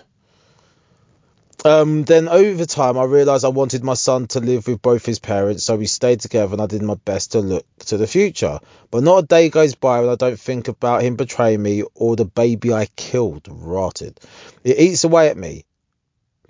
Um, 1.68 2.06
then 2.06 2.30
over 2.30 2.66
time, 2.66 2.98
I 2.98 3.04
realised 3.04 3.44
I 3.44 3.50
wanted 3.50 3.84
my 3.84 3.96
son 3.96 4.28
to 4.28 4.40
live 4.40 4.68
with 4.68 4.82
both 4.82 5.06
his 5.06 5.20
parents, 5.20 5.66
so 5.66 5.76
we 5.76 5.86
stayed 5.86 6.22
together 6.22 6.54
and 6.54 6.62
I 6.62 6.66
did 6.66 6.82
my 6.82 6.96
best 6.96 7.34
to 7.34 7.40
look 7.40 7.66
to 7.88 7.98
the 7.98 8.08
future. 8.08 8.60
But 8.90 9.04
not 9.04 9.24
a 9.24 9.28
day 9.28 9.50
goes 9.50 9.76
by 9.76 10.00
when 10.00 10.10
I 10.10 10.16
don't 10.16 10.40
think 10.40 10.70
about 10.70 11.02
him 11.02 11.18
betraying 11.18 11.62
me 11.62 11.84
or 11.94 12.16
the 12.16 12.24
baby 12.24 12.74
I 12.74 12.86
killed 12.96 13.48
rotted. 13.50 14.18
It 14.64 14.80
eats 14.80 15.04
away 15.04 15.28
at 15.28 15.36
me. 15.36 15.66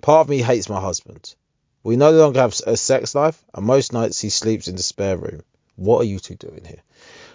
Part 0.02 0.20
of 0.20 0.28
me 0.28 0.40
hates 0.40 0.68
my 0.68 0.80
husband. 0.80 1.34
We 1.82 1.96
no 1.96 2.12
longer 2.12 2.40
have 2.40 2.54
a 2.66 2.76
sex 2.76 3.16
life, 3.16 3.42
and 3.52 3.66
most 3.66 3.92
nights 3.92 4.20
he 4.20 4.30
sleeps 4.30 4.68
in 4.68 4.76
the 4.76 4.82
spare 4.84 5.16
room. 5.16 5.42
What 5.74 6.00
are 6.02 6.04
you 6.04 6.20
two 6.20 6.36
doing 6.36 6.64
here? 6.64 6.82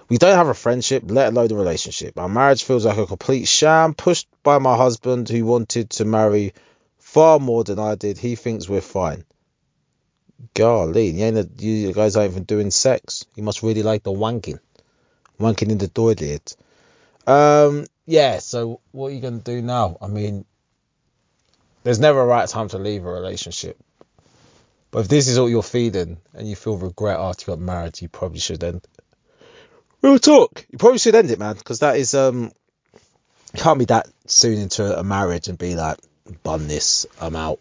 We 0.08 0.18
don't 0.18 0.38
have 0.38 0.48
a 0.48 0.54
friendship, 0.54 1.04
let 1.08 1.34
alone 1.34 1.52
a 1.52 1.56
relationship. 1.56 2.18
Our 2.18 2.30
marriage 2.30 2.64
feels 2.64 2.86
like 2.86 2.98
a 2.98 3.06
complete 3.06 3.46
sham, 3.46 3.94
pushed 3.94 4.28
by 4.42 4.60
my 4.60 4.78
husband 4.78 5.28
who 5.28 5.46
wanted 5.46 5.90
to 5.92 6.06
marry 6.06 6.54
far 7.14 7.40
more 7.40 7.64
than 7.64 7.78
I 7.78 7.94
did. 7.94 8.18
He 8.18 8.36
thinks 8.36 8.68
we're 8.68 8.82
fine. 8.82 9.24
Golly, 10.56 11.10
you, 11.10 11.26
ain't 11.26 11.62
you 11.62 11.94
guys 11.94 12.16
aren't 12.16 12.32
even 12.32 12.44
doing 12.44 12.72
sex. 12.72 13.26
You 13.36 13.44
must 13.44 13.62
really 13.62 13.84
like 13.84 14.02
the 14.02 14.12
wanking. 14.12 14.60
Wanking 15.40 15.70
in 15.70 15.78
the 15.78 15.88
toilet. 15.88 16.56
Um, 17.28 17.86
yeah, 18.08 18.40
so 18.40 18.82
what 18.92 19.08
are 19.08 19.12
you 19.12 19.22
going 19.22 19.40
to 19.40 19.44
do 19.44 19.62
now? 19.62 19.98
I 20.02 20.08
mean, 20.08 20.44
there's 21.84 22.00
never 22.00 22.20
a 22.20 22.26
right 22.26 22.50
time 22.50 22.70
to 22.70 22.80
leave 22.80 23.06
a 23.06 23.12
relationship. 23.12 23.78
But 24.90 25.02
if 25.02 25.08
this 25.08 25.28
is 25.28 25.38
all 25.38 25.50
you're 25.50 25.62
feeling 25.62 26.18
and 26.34 26.48
you 26.48 26.56
feel 26.56 26.78
regret 26.78 27.20
after 27.20 27.44
you 27.44 27.58
got 27.58 27.64
married, 27.64 28.02
you 28.02 28.10
probably 28.10 28.40
should 28.40 28.64
end. 28.64 28.88
We'll 30.02 30.18
talk. 30.18 30.66
You 30.72 30.80
probably 30.80 30.98
should 30.98 31.16
end 31.16 31.30
it, 31.30 31.38
man, 31.40 31.56
because 31.56 31.80
that 31.80 31.98
is 31.98 32.16
um 32.16 32.52
can't 33.56 33.80
be 33.80 33.86
that 33.86 34.08
soon 34.26 34.58
into 34.58 35.00
a 35.00 35.04
marriage 35.04 35.48
and 35.48 35.58
be 35.60 35.76
like, 35.76 36.00
bun 36.44 36.68
this, 36.68 37.06
I'm 37.20 37.36
out, 37.36 37.60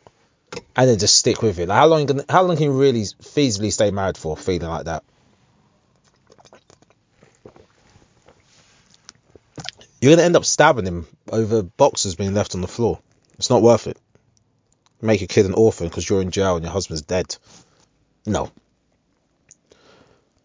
and 0.77 0.89
then 0.89 0.99
just 0.99 1.17
stick 1.17 1.43
with 1.43 1.59
it. 1.59 1.69
Like 1.69 1.79
how 1.79 1.87
long 1.87 2.07
can 2.07 2.23
how 2.29 2.43
long 2.43 2.57
can 2.57 2.67
you 2.67 2.73
really 2.73 3.03
feasibly 3.03 3.73
stay 3.73 3.91
married 3.91 4.19
for, 4.19 4.37
feeling 4.37 4.69
like 4.69 4.85
that? 4.85 5.05
You're 10.01 10.13
gonna 10.13 10.27
end 10.27 10.37
up 10.37 10.45
stabbing 10.45 10.87
him 10.87 11.07
over 11.31 11.63
boxes 11.63 12.17
being 12.17 12.35
left 12.35 12.55
on 12.55 12.61
the 12.61 12.69
floor. 12.69 12.99
It's 13.39 13.51
not 13.51 13.63
worth 13.63 13.87
it 13.87 13.99
make 15.03 15.21
a 15.21 15.27
kid 15.27 15.47
an 15.47 15.55
orphan 15.55 15.89
because 15.89 16.09
you're 16.09 16.23
in 16.23 16.31
jail 16.31 16.57
and 16.57 16.65
your 16.65 16.73
husband's 16.73 17.03
dead. 17.03 17.37
No. 18.25 18.51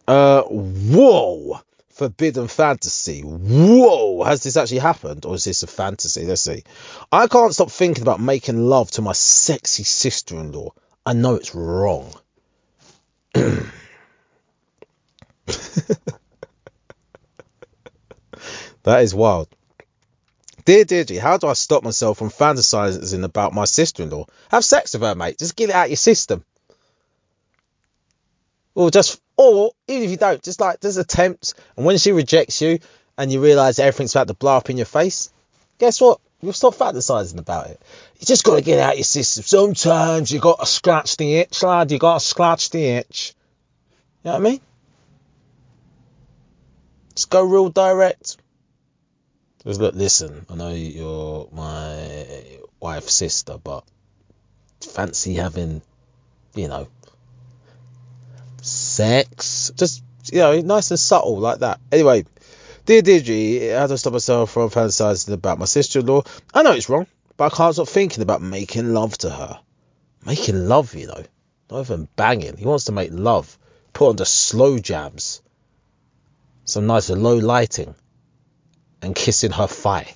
Uh, 0.07 0.41
whoa! 0.43 1.61
Forbidden 1.97 2.47
fantasy. 2.47 3.21
Whoa! 3.21 4.23
Has 4.23 4.43
this 4.43 4.55
actually 4.55 4.77
happened 4.77 5.25
or 5.25 5.33
is 5.33 5.45
this 5.45 5.63
a 5.63 5.67
fantasy? 5.67 6.25
Let's 6.25 6.41
see. 6.41 6.63
I 7.11 7.25
can't 7.25 7.55
stop 7.55 7.71
thinking 7.71 8.03
about 8.03 8.19
making 8.21 8.67
love 8.67 8.91
to 8.91 9.01
my 9.01 9.13
sexy 9.13 9.83
sister 9.83 10.35
in 10.35 10.51
law. 10.51 10.73
I 11.07 11.13
know 11.13 11.33
it's 11.33 11.55
wrong. 11.55 12.13
that 13.33 13.71
is 18.85 19.15
wild. 19.15 19.47
Dear 20.65 20.85
Deirdre, 20.85 21.19
how 21.19 21.37
do 21.37 21.47
I 21.47 21.53
stop 21.53 21.81
myself 21.83 22.19
from 22.19 22.29
fantasizing 22.29 23.23
about 23.23 23.53
my 23.53 23.65
sister 23.65 24.03
in 24.03 24.11
law? 24.11 24.27
Have 24.51 24.63
sex 24.63 24.93
with 24.93 25.01
her, 25.01 25.15
mate. 25.15 25.39
Just 25.39 25.55
get 25.55 25.69
it 25.69 25.75
out 25.75 25.85
of 25.85 25.89
your 25.89 25.97
system. 25.97 26.45
Or 28.75 28.91
just, 28.91 29.19
or 29.37 29.71
even 29.87 30.03
if 30.03 30.11
you 30.11 30.17
don't, 30.17 30.41
just 30.41 30.59
like, 30.59 30.81
just 30.81 30.97
attempt. 30.97 31.53
And 31.75 31.85
when 31.85 31.97
she 31.97 32.11
rejects 32.11 32.61
you 32.61 32.79
and 33.17 33.31
you 33.31 33.41
realize 33.41 33.79
everything's 33.79 34.15
about 34.15 34.27
to 34.27 34.33
blow 34.33 34.57
up 34.57 34.69
in 34.69 34.77
your 34.77 34.85
face, 34.85 35.31
guess 35.77 36.01
what? 36.01 36.19
You'll 36.41 36.53
stop 36.53 36.75
fantasizing 36.75 37.39
about 37.39 37.67
it. 37.67 37.81
You 38.19 38.25
just 38.25 38.43
got 38.43 38.55
to 38.55 38.61
get 38.61 38.79
out 38.79 38.93
of 38.93 38.97
your 38.97 39.03
system. 39.03 39.43
Sometimes 39.43 40.31
you 40.31 40.39
got 40.39 40.59
to 40.59 40.65
scratch 40.65 41.17
the 41.17 41.35
itch, 41.35 41.63
lad. 41.63 41.91
You 41.91 41.97
got 41.97 42.19
to 42.19 42.25
scratch 42.25 42.69
the 42.69 42.83
itch. 42.83 43.33
You 44.23 44.29
know 44.29 44.33
what 44.33 44.47
I 44.47 44.49
mean? 44.51 44.61
Just 47.15 47.29
go 47.31 47.43
real 47.43 47.69
direct. 47.69 48.37
Because 49.57 49.79
look, 49.79 49.95
listen, 49.95 50.45
I 50.49 50.55
know 50.55 50.69
you're 50.69 51.49
my 51.51 52.59
wife's 52.79 53.13
sister, 53.13 53.57
but 53.63 53.83
fancy 54.81 55.33
having, 55.33 55.81
you 56.53 56.67
know, 56.67 56.87
sex. 58.97 59.71
Just, 59.75 60.03
you 60.31 60.39
know, 60.39 60.59
nice 60.61 60.89
and 60.91 60.99
subtle 60.99 61.37
like 61.39 61.59
that. 61.59 61.79
Anyway, 61.91 62.25
dear 62.85 63.01
Deirdre, 63.01 63.77
how 63.77 63.87
do 63.87 63.93
I 63.93 63.95
stop 63.97 64.13
myself 64.13 64.51
from 64.51 64.69
fantasizing 64.69 65.33
about 65.33 65.59
my 65.59 65.65
sister-in-law? 65.65 66.23
I 66.53 66.63
know 66.63 66.73
it's 66.73 66.89
wrong, 66.89 67.05
but 67.37 67.53
I 67.53 67.55
can't 67.55 67.75
stop 67.75 67.87
thinking 67.87 68.23
about 68.23 68.41
making 68.41 68.93
love 68.93 69.17
to 69.19 69.29
her. 69.29 69.59
Making 70.25 70.67
love, 70.67 70.95
you 70.95 71.07
know, 71.07 71.23
not 71.69 71.81
even 71.81 72.07
banging. 72.15 72.57
He 72.57 72.65
wants 72.65 72.85
to 72.85 72.91
make 72.91 73.11
love. 73.13 73.57
Put 73.93 74.09
on 74.09 74.15
the 74.15 74.25
slow 74.25 74.79
jams. 74.79 75.41
Some 76.65 76.87
nice 76.87 77.09
low 77.09 77.37
lighting 77.37 77.93
and 79.01 79.15
kissing 79.15 79.51
her 79.51 79.67
thigh. 79.67 80.11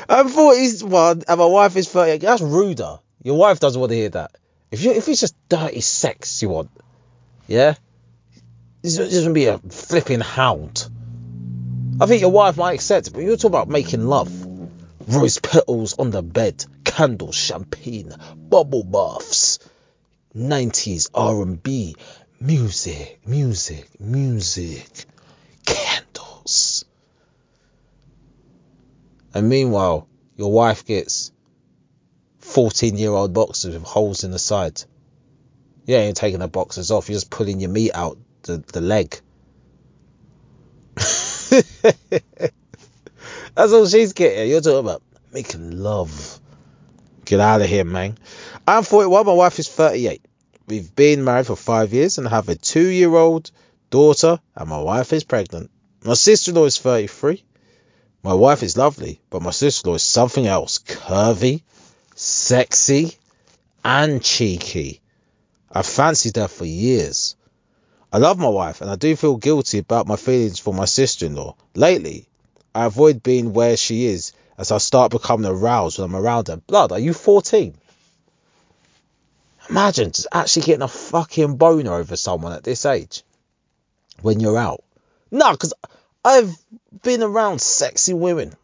I'm 0.09 0.29
41 0.29 1.23
and 1.27 1.39
my 1.39 1.45
wife 1.45 1.75
is 1.75 1.89
30. 1.89 2.19
That's 2.19 2.41
ruder. 2.41 2.99
Your 3.21 3.37
wife 3.37 3.59
doesn't 3.59 3.79
want 3.79 3.91
to 3.91 3.97
hear 3.97 4.09
that. 4.09 4.31
If 4.77 4.83
you 4.83 4.91
if 4.91 5.07
it's 5.07 5.21
just 5.21 5.35
dirty 5.49 5.81
sex 5.81 6.39
you 6.43 6.49
want, 6.49 6.69
yeah, 7.47 7.73
this 8.83 8.99
is 8.99 9.23
to 9.23 9.33
be 9.33 9.47
a 9.47 9.57
flipping 9.57 10.19
hound. 10.19 10.87
I 11.99 12.05
think 12.05 12.21
your 12.21 12.29
wife 12.29 12.57
might 12.57 12.75
accept 12.75 13.11
but 13.11 13.23
you're 13.23 13.37
talking 13.37 13.49
about 13.49 13.69
making 13.69 14.05
love. 14.05 14.31
Rose 15.07 15.39
petals 15.39 15.97
on 15.97 16.11
the 16.11 16.21
bed, 16.21 16.63
candles, 16.83 17.33
champagne, 17.33 18.13
bubble 18.35 18.83
baths, 18.83 19.57
90s 20.35 21.09
R&B, 21.11 21.95
music, 22.39 23.19
music, 23.25 23.99
music, 23.99 25.05
candles. 25.65 26.85
And 29.33 29.49
meanwhile, 29.49 30.07
your 30.35 30.51
wife 30.51 30.85
gets 30.85 31.31
14 32.57 32.97
year 32.97 33.11
old 33.11 33.33
boxers 33.35 33.75
with 33.75 33.83
holes 33.83 34.23
in 34.23 34.31
the 34.31 34.39
side. 34.39 34.81
Yeah, 35.85 36.05
you're 36.05 36.13
taking 36.13 36.39
the 36.39 36.47
boxers 36.47 36.89
off, 36.89 37.07
you're 37.07 37.17
just 37.17 37.29
pulling 37.29 37.59
your 37.59 37.69
meat 37.69 37.91
out 37.93 38.17
the, 38.41 38.57
the 38.73 38.81
leg. 38.81 39.15
That's 40.95 41.61
all 43.71 43.85
she's 43.85 44.13
getting. 44.13 44.49
You're 44.49 44.61
talking 44.61 44.79
about 44.79 45.03
making 45.31 45.77
love. 45.77 46.39
Get 47.25 47.39
out 47.39 47.61
of 47.61 47.67
here, 47.67 47.85
man. 47.85 48.17
I'm 48.67 48.81
41, 48.81 49.27
my 49.27 49.33
wife 49.33 49.59
is 49.59 49.69
38. 49.69 50.25
We've 50.65 50.95
been 50.95 51.23
married 51.23 51.45
for 51.45 51.55
five 51.55 51.93
years 51.93 52.17
and 52.17 52.27
have 52.27 52.49
a 52.49 52.55
two 52.55 52.87
year 52.87 53.13
old 53.13 53.51
daughter, 53.91 54.39
and 54.55 54.67
my 54.67 54.81
wife 54.81 55.13
is 55.13 55.23
pregnant. 55.23 55.69
My 56.03 56.15
sister 56.15 56.49
in 56.49 56.55
law 56.55 56.65
is 56.65 56.79
33. 56.79 57.43
My 58.23 58.33
wife 58.33 58.63
is 58.63 58.75
lovely, 58.75 59.21
but 59.29 59.43
my 59.43 59.51
sister 59.51 59.85
in 59.85 59.91
law 59.91 59.95
is 59.97 60.01
something 60.01 60.47
else 60.47 60.79
curvy, 60.79 61.61
sexy, 62.17 63.15
and 63.85 64.23
cheeky. 64.23 65.01
I've 65.71 65.85
fancied 65.85 66.37
her 66.37 66.47
for 66.47 66.65
years. 66.65 67.35
I 68.11 68.17
love 68.17 68.39
my 68.39 68.49
wife 68.49 68.81
and 68.81 68.89
I 68.89 68.95
do 68.95 69.15
feel 69.15 69.37
guilty 69.37 69.77
about 69.77 70.07
my 70.07 70.15
feelings 70.15 70.59
for 70.59 70.73
my 70.73 70.85
sister 70.85 71.27
in 71.27 71.35
law. 71.35 71.55
Lately, 71.75 72.27
I 72.73 72.85
avoid 72.85 73.21
being 73.21 73.53
where 73.53 73.77
she 73.77 74.07
is 74.07 74.33
as 74.57 74.71
I 74.71 74.79
start 74.79 75.11
becoming 75.11 75.49
aroused 75.49 75.99
when 75.99 76.09
I'm 76.09 76.15
around 76.15 76.47
her. 76.47 76.57
Blood, 76.57 76.91
are 76.91 76.99
you 76.99 77.13
14? 77.13 77.75
Imagine 79.69 80.11
just 80.11 80.27
actually 80.31 80.63
getting 80.63 80.81
a 80.81 80.87
fucking 80.87 81.57
boner 81.57 81.93
over 81.93 82.15
someone 82.15 82.53
at 82.53 82.63
this 82.63 82.85
age 82.85 83.23
when 84.21 84.39
you're 84.39 84.57
out. 84.57 84.83
No, 85.29 85.51
because 85.51 85.73
I've 86.25 86.55
been 87.03 87.21
around 87.21 87.61
sexy 87.61 88.13
women, 88.13 88.55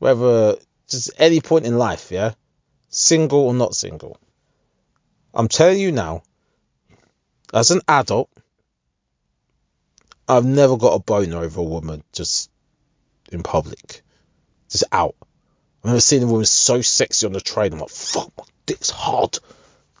whether 0.00 0.56
just 0.94 1.10
any 1.18 1.40
point 1.40 1.66
in 1.66 1.78
life, 1.78 2.10
yeah, 2.10 2.32
single 2.88 3.40
or 3.40 3.54
not 3.54 3.74
single. 3.74 4.18
I'm 5.32 5.48
telling 5.48 5.80
you 5.80 5.92
now, 5.92 6.22
as 7.52 7.70
an 7.70 7.80
adult, 7.88 8.30
I've 10.28 10.44
never 10.44 10.76
got 10.76 10.94
a 10.94 11.00
boner 11.00 11.38
over 11.38 11.60
a 11.60 11.64
woman 11.64 12.02
just 12.12 12.50
in 13.30 13.42
public, 13.42 14.02
just 14.70 14.84
out. 14.92 15.16
I've 15.82 15.90
never 15.90 16.00
seen 16.00 16.22
a 16.22 16.26
woman 16.26 16.46
so 16.46 16.80
sexy 16.80 17.26
on 17.26 17.32
the 17.32 17.40
train. 17.40 17.72
I'm 17.72 17.80
like, 17.80 17.90
fuck, 17.90 18.32
my 18.38 18.44
dick's 18.64 18.90
hard. 18.90 19.38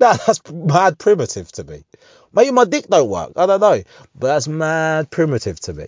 nah, 0.00 0.14
that's 0.14 0.40
mad 0.50 0.98
primitive 0.98 1.52
to 1.52 1.64
me. 1.64 1.84
Maybe 2.32 2.50
my 2.50 2.64
dick 2.64 2.88
don't 2.88 3.08
work. 3.08 3.32
I 3.36 3.46
don't 3.46 3.60
know. 3.60 3.82
But 4.14 4.26
that's 4.28 4.48
mad 4.48 5.10
primitive 5.10 5.60
to 5.60 5.74
me. 5.74 5.86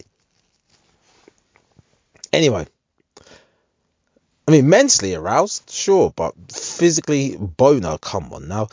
Anyway. 2.32 2.66
I 4.46 4.50
mean, 4.50 4.68
mentally 4.68 5.14
aroused, 5.14 5.70
sure, 5.70 6.12
but 6.14 6.34
physically 6.52 7.36
boner, 7.36 7.96
come 7.98 8.32
on 8.32 8.48
now. 8.48 8.68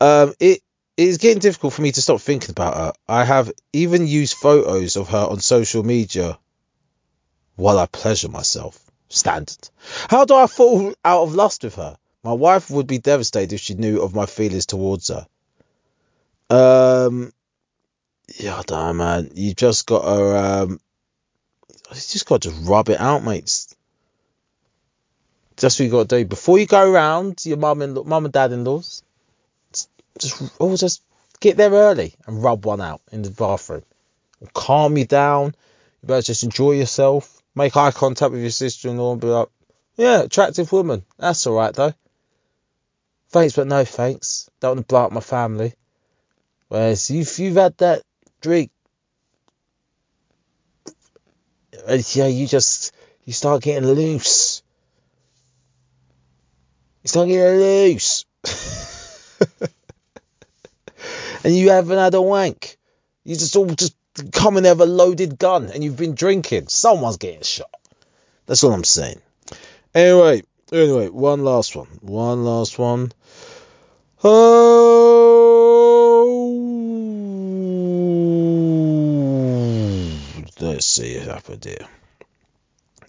Um, 0.00 0.34
it 0.38 0.62
is 0.96 1.18
getting 1.18 1.40
difficult 1.40 1.72
for 1.74 1.82
me 1.82 1.92
to 1.92 2.02
stop 2.02 2.20
thinking 2.20 2.50
about 2.50 2.76
her. 2.76 2.92
I 3.08 3.24
have 3.24 3.52
even 3.72 4.06
used 4.06 4.34
photos 4.34 4.96
of 4.96 5.08
her 5.08 5.26
on 5.26 5.40
social 5.40 5.82
media 5.82 6.38
while 7.56 7.78
I 7.78 7.86
pleasure 7.86 8.28
myself. 8.28 8.78
Standard. 9.08 9.68
How 10.08 10.24
do 10.24 10.34
I 10.34 10.46
fall 10.46 10.92
out 11.04 11.22
of 11.22 11.34
lust 11.34 11.64
with 11.64 11.76
her? 11.76 11.96
My 12.24 12.32
wife 12.32 12.70
would 12.70 12.86
be 12.86 12.98
devastated 12.98 13.54
if 13.54 13.60
she 13.60 13.74
knew 13.74 14.02
of 14.02 14.14
my 14.14 14.26
feelings 14.26 14.66
towards 14.66 15.08
her. 15.08 15.26
Um, 16.50 17.32
yeah, 18.36 18.60
I 18.68 18.92
man. 18.92 19.30
You 19.34 19.54
just 19.54 19.86
got 19.86 20.02
to, 20.02 20.36
um, 20.38 20.80
you 21.90 21.94
just 21.94 22.26
got 22.26 22.42
to 22.42 22.50
rub 22.50 22.88
it 22.88 23.00
out, 23.00 23.22
mates. 23.22 23.75
That's 25.56 25.78
what 25.78 25.84
you 25.86 25.90
got 25.90 26.08
to 26.08 26.18
do 26.18 26.24
before 26.24 26.58
you 26.58 26.66
go 26.66 26.90
around 26.90 27.44
your 27.46 27.56
mum 27.56 27.82
and 27.82 28.04
mum 28.04 28.26
and 28.26 28.32
dad 28.32 28.52
in 28.52 28.64
laws. 28.64 29.02
Just, 30.18 30.42
oh, 30.60 30.76
just 30.76 31.02
get 31.40 31.56
there 31.56 31.70
early 31.70 32.14
and 32.26 32.42
rub 32.42 32.64
one 32.64 32.80
out 32.80 33.00
in 33.10 33.22
the 33.22 33.30
bathroom. 33.30 33.82
Calm 34.52 34.96
you 34.96 35.06
down. 35.06 35.54
You 36.02 36.08
better 36.08 36.22
just 36.22 36.42
enjoy 36.42 36.72
yourself. 36.72 37.42
Make 37.54 37.76
eye 37.76 37.90
contact 37.90 38.32
with 38.32 38.42
your 38.42 38.50
sister-in-law 38.50 39.12
and 39.12 39.20
be 39.20 39.28
like, 39.28 39.48
"Yeah, 39.96 40.22
attractive 40.22 40.70
woman. 40.72 41.04
That's 41.18 41.46
all 41.46 41.56
right 41.56 41.72
though." 41.72 41.94
Thanks, 43.30 43.56
but 43.56 43.66
no 43.66 43.84
thanks. 43.84 44.50
Don't 44.60 44.76
want 44.76 44.80
to 44.80 44.92
blow 44.92 45.04
up 45.04 45.12
my 45.12 45.20
family. 45.20 45.74
Whereas 46.68 47.10
if 47.10 47.38
you've 47.38 47.56
had 47.56 47.76
that 47.78 48.02
drink, 48.40 48.70
uh, 51.88 51.98
yeah, 52.12 52.26
you 52.26 52.46
just 52.46 52.94
you 53.24 53.32
start 53.32 53.62
getting 53.62 53.88
loose. 53.88 54.62
You 57.14 57.20
not 57.20 57.28
getting 57.28 57.60
loose. 57.60 58.24
and 61.44 61.54
you 61.54 61.70
haven't 61.70 61.98
had 61.98 62.14
a 62.14 62.22
wank. 62.22 62.78
You 63.22 63.36
just 63.36 63.54
all 63.54 63.66
just 63.66 63.94
come 64.32 64.56
and 64.56 64.66
have 64.66 64.80
a 64.80 64.86
loaded 64.86 65.38
gun 65.38 65.70
and 65.70 65.84
you've 65.84 65.96
been 65.96 66.16
drinking. 66.16 66.66
Someone's 66.66 67.18
getting 67.18 67.42
shot. 67.42 67.70
That's 68.46 68.64
all 68.64 68.72
I'm 68.72 68.82
saying. 68.82 69.20
Anyway, 69.94 70.42
anyway, 70.72 71.08
one 71.08 71.44
last 71.44 71.76
one. 71.76 71.86
One 72.00 72.44
last 72.44 72.76
one. 72.76 73.12
Oh, 74.24 75.06
let's 80.60 80.86
see 80.86 81.18
what 81.18 81.28
happened 81.28 81.64
here. 81.64 81.86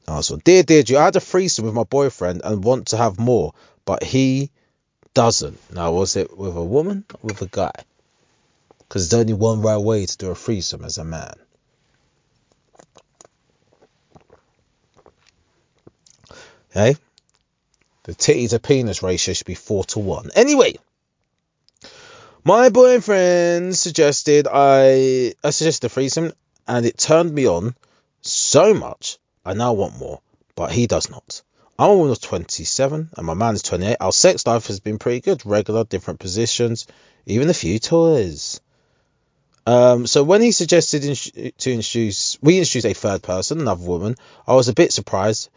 Last 0.08 0.30
one. 0.30 0.42
Dear 0.44 0.62
Deirdre, 0.62 0.98
I 0.98 1.06
had 1.06 1.16
a 1.16 1.20
threesome 1.20 1.66
with 1.66 1.74
my 1.74 1.84
boyfriend 1.84 2.42
and 2.44 2.64
want 2.64 2.88
to 2.88 2.98
have 2.98 3.18
more, 3.20 3.54
but 3.88 4.04
he 4.04 4.52
doesn't. 5.14 5.58
Now, 5.74 5.94
was 5.94 6.18
it 6.18 6.38
with 6.38 6.58
a 6.58 6.64
woman 6.64 7.06
or 7.14 7.20
with 7.24 7.42
a 7.42 7.48
guy? 7.48 7.72
Because 8.80 9.10
there's 9.10 9.22
only 9.22 9.34
one 9.34 9.62
right 9.62 9.78
way 9.78 10.06
to 10.06 10.18
do 10.18 10.30
a 10.30 10.36
threesome 10.36 10.84
as 10.84 10.98
a 10.98 11.06
man. 11.06 11.36
Okay? 16.70 16.98
The 18.04 18.14
titty 18.14 18.50
to 18.50 18.60
penis 18.60 19.02
ratio 19.02 19.34
should 19.34 19.48
be 19.48 19.56
4 19.56 19.86
to 19.86 20.00
1. 20.00 20.32
Anyway, 20.36 20.76
my 22.44 22.68
boyfriend 22.68 23.78
suggested 23.78 24.48
I 24.52 25.34
I 25.44 25.50
suggested 25.52 25.88
a 25.88 25.90
threesome 25.90 26.34
and 26.68 26.86
it 26.86 26.98
turned 26.98 27.34
me 27.34 27.48
on 27.48 27.74
so 28.22 28.74
much 28.74 29.18
I 29.46 29.54
now 29.54 29.72
want 29.72 29.98
more, 29.98 30.20
but 30.56 30.74
he 30.74 30.88
does 30.88 31.10
not. 31.10 31.42
I'm 31.80 31.92
a 31.92 31.96
woman 31.96 32.12
of 32.12 32.20
27 32.20 33.10
and 33.16 33.26
my 33.26 33.36
man's 33.36 33.62
28. 33.62 33.98
Our 34.00 34.12
sex 34.12 34.48
life 34.48 34.68
has 34.68 34.80
been 34.80 34.98
pretty 34.98 35.22
good, 35.22 35.46
regular, 35.46 35.84
different 35.84 36.20
positions, 36.20 36.88
even 37.28 37.50
a 37.50 37.54
few 37.54 37.78
toys. 37.78 38.60
Um, 39.68 40.08
so 40.08 40.24
when 40.24 40.42
he 40.42 40.52
suggested 40.52 41.04
to 41.58 41.72
introduce, 41.72 42.38
we 42.42 42.58
introduced 42.58 42.86
a 42.86 42.94
third 42.94 43.22
person, 43.22 43.60
another 43.60 43.86
woman. 43.86 44.16
I 44.48 44.56
was 44.56 44.70
a 44.70 44.74
bit 44.74 44.92
surprised, 44.92 45.50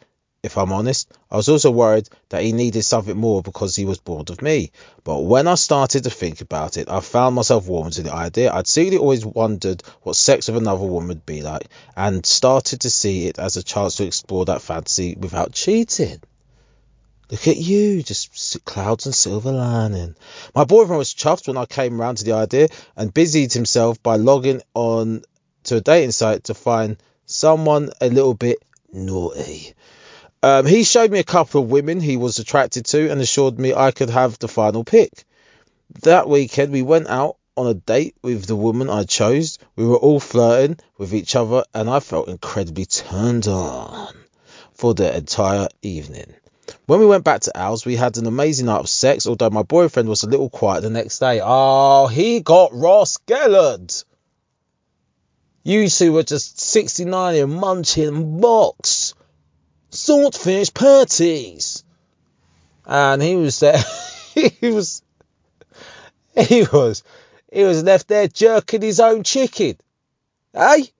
if 0.43 0.57
I'm 0.57 0.73
honest. 0.73 1.13
I 1.31 1.37
was 1.37 1.49
also 1.49 1.71
worried 1.71 2.09
that 2.31 2.43
he 2.43 2.53
needed 2.53 2.83
something 2.83 3.17
more 3.17 3.43
because 3.43 3.77
he 3.77 3.85
was 3.85 3.99
bored 3.99 4.31
of 4.31 4.41
me. 4.41 4.73
But 5.05 5.21
when 5.21 5.47
I 5.47 5.55
started 5.55 6.05
to 6.05 6.11
think 6.11 6.41
about 6.41 6.77
it, 6.77 6.89
I 6.89 7.01
found 7.01 7.35
myself 7.35 7.67
warm 7.67 7.91
to 7.91 8.03
the 8.03 8.15
idea. 8.15 8.53
I'd 8.53 8.67
secretly 8.67 8.99
always 8.99 9.25
wondered 9.25 9.83
what 10.03 10.17
sex 10.17 10.49
with 10.49 10.57
another 10.57 10.87
woman 10.87 11.09
would 11.09 11.27
be 11.27 11.43
like, 11.43 11.69
and 11.97 12.25
started 12.25 12.81
to 12.83 12.91
see 12.91 13.27
it 13.27 13.39
as 13.39 13.57
a 13.57 13.63
chance 13.63 13.97
to 13.97 14.07
explore 14.07 14.47
that 14.47 14.63
fantasy 14.63 15.15
without 15.19 15.53
cheating. 15.53 16.21
Look 17.31 17.47
at 17.47 17.59
you, 17.59 18.03
just 18.03 18.65
clouds 18.65 19.07
and 19.07 19.15
silver 19.15 19.53
lining. 19.53 20.17
My 20.55 20.65
boyfriend 20.65 20.99
was 20.99 21.15
chuffed 21.15 21.47
when 21.47 21.57
I 21.57 21.67
came 21.67 22.01
around 22.01 22.17
to 22.17 22.25
the 22.25 22.33
idea 22.33 22.69
and 22.97 23.15
busied 23.15 23.53
himself 23.53 24.03
by 24.03 24.17
logging 24.17 24.63
on 24.75 25.23
to 25.65 25.77
a 25.77 25.81
dating 25.81 26.11
site 26.11 26.45
to 26.45 26.55
find 26.55 26.97
someone 27.27 27.91
a 28.01 28.09
little 28.09 28.35
bit 28.35 28.59
naughty. 28.93 29.75
Um, 30.43 30.65
he 30.65 30.85
showed 30.85 31.11
me 31.11 31.19
a 31.19 31.25
couple 31.25 31.63
of 31.63 31.71
women 31.71 32.01
he 32.01 32.17
was 32.17 32.39
attracted 32.39 32.87
to 32.87 33.11
and 33.11 33.21
assured 33.21 33.59
me 33.59 33.75
I 33.75 33.91
could 33.91 34.11
have 34.11 34.39
the 34.39 34.49
final 34.49 34.85
pick. 34.85 35.25
That 36.03 36.29
weekend, 36.29 36.73
we 36.73 36.83
went 36.83 37.09
out 37.09 37.37
on 37.57 37.67
a 37.67 37.75
date 37.75 38.17
with 38.23 38.47
the 38.47 38.57
woman 38.57 38.89
I 38.89 39.05
chose. 39.05 39.59
We 39.77 39.85
were 39.85 39.99
all 39.99 40.21
flirting 40.21 40.79
with 40.97 41.13
each 41.13 41.37
other, 41.37 41.65
and 41.75 41.91
I 41.91 42.01
felt 42.01 42.29
incredibly 42.29 42.87
turned 42.87 43.49
on 43.49 44.15
for 44.73 44.95
the 44.95 45.15
entire 45.15 45.69
evening. 45.83 46.33
When 46.87 47.01
we 47.01 47.07
went 47.07 47.25
back 47.25 47.43
to 47.43 47.59
ours, 47.59 47.85
we 47.85 47.97
had 47.97 48.17
an 48.17 48.27
amazing 48.27 48.67
night 48.67 48.79
of 48.79 48.89
sex, 48.89 49.27
although 49.27 49.51
my 49.51 49.63
boyfriend 49.63 50.09
was 50.09 50.23
a 50.23 50.29
little 50.29 50.49
quiet 50.49 50.83
the 50.83 50.91
next 50.91 51.19
day. 51.19 51.41
Oh, 51.43 52.07
he 52.07 52.41
got 52.41 52.73
Ross 52.73 53.19
Gellard. 53.27 54.05
You 55.65 55.89
two 55.91 56.13
were 56.13 56.23
just 56.23 56.61
69 56.61 57.37
and 57.37 57.53
munching 57.53 58.41
box. 58.41 59.15
Swordfish 60.01 60.73
patties. 60.73 61.85
And 62.87 63.23
he 63.23 63.37
was 63.37 63.61
there. 63.61 63.83
he 64.35 64.71
was. 64.71 65.03
He 66.35 66.63
was. 66.63 67.03
He 67.53 67.65
was 67.65 67.83
left 67.83 68.09
there 68.09 68.27
jerking 68.29 68.83
his 68.83 68.99
own 68.99 69.25
chicken. 69.25 69.77
Hey? 70.55 70.91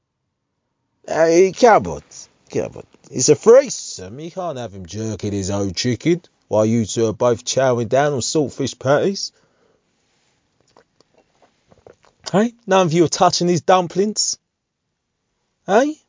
Hey, 1.07 1.53
come 1.53 1.87
on. 1.87 2.03
Come. 2.53 2.83
It's 3.11 3.29
a 3.29 3.35
threesome. 3.35 4.21
You 4.21 4.31
can't 4.31 4.59
have 4.59 4.75
him 4.75 4.85
jerking 4.85 5.33
his 5.33 5.51
own 5.51 5.73
chicken 5.73 6.23
while 6.49 6.67
you 6.67 6.85
two 6.85 7.07
are 7.07 7.13
both 7.13 7.45
chowing 7.45 7.89
down 7.89 8.13
on 8.13 8.21
saltfish 8.21 8.79
patties. 8.79 9.33
Hey, 12.31 12.53
none 12.67 12.87
of 12.87 12.93
you 12.93 13.05
are 13.05 13.09
touching 13.09 13.49
his 13.49 13.63
dumplings. 13.63 14.39
Hey? 15.67 16.00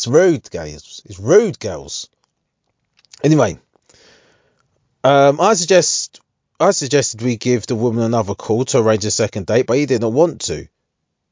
It's 0.00 0.06
rude, 0.06 0.50
guys. 0.50 1.02
It's 1.04 1.20
rude, 1.20 1.60
girls. 1.60 2.08
Anyway, 3.22 3.58
um, 5.04 5.38
I 5.38 5.52
suggest 5.52 6.22
I 6.58 6.70
suggested 6.70 7.20
we 7.20 7.36
give 7.36 7.66
the 7.66 7.74
woman 7.74 8.04
another 8.04 8.34
call 8.34 8.64
to 8.64 8.78
arrange 8.78 9.04
a 9.04 9.10
second 9.10 9.44
date, 9.44 9.66
but 9.66 9.76
he 9.76 9.84
didn't 9.84 10.14
want 10.14 10.40
to. 10.46 10.66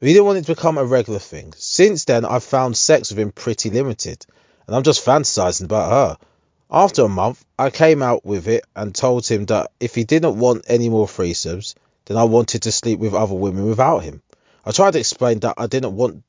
He 0.02 0.12
didn't 0.12 0.26
want 0.26 0.36
it 0.36 0.44
to 0.44 0.54
become 0.54 0.76
a 0.76 0.84
regular 0.84 1.18
thing. 1.18 1.54
Since 1.56 2.04
then, 2.04 2.26
I've 2.26 2.44
found 2.44 2.76
sex 2.76 3.08
with 3.08 3.18
him 3.18 3.32
pretty 3.32 3.70
limited, 3.70 4.26
and 4.66 4.76
I'm 4.76 4.82
just 4.82 5.02
fantasizing 5.02 5.64
about 5.64 5.90
her. 5.90 6.26
After 6.70 7.04
a 7.04 7.08
month, 7.08 7.42
I 7.58 7.70
came 7.70 8.02
out 8.02 8.26
with 8.26 8.48
it 8.48 8.66
and 8.76 8.94
told 8.94 9.26
him 9.26 9.46
that 9.46 9.70
if 9.80 9.94
he 9.94 10.04
didn't 10.04 10.38
want 10.38 10.66
any 10.68 10.90
more 10.90 11.06
threesomes, 11.06 11.74
then 12.04 12.18
I 12.18 12.24
wanted 12.24 12.64
to 12.64 12.72
sleep 12.72 12.98
with 12.98 13.14
other 13.14 13.34
women 13.34 13.64
without 13.64 14.00
him. 14.00 14.20
I 14.62 14.72
tried 14.72 14.90
to 14.90 14.98
explain 14.98 15.38
that 15.38 15.54
I 15.56 15.68
didn't 15.68 15.96
want 15.96 16.22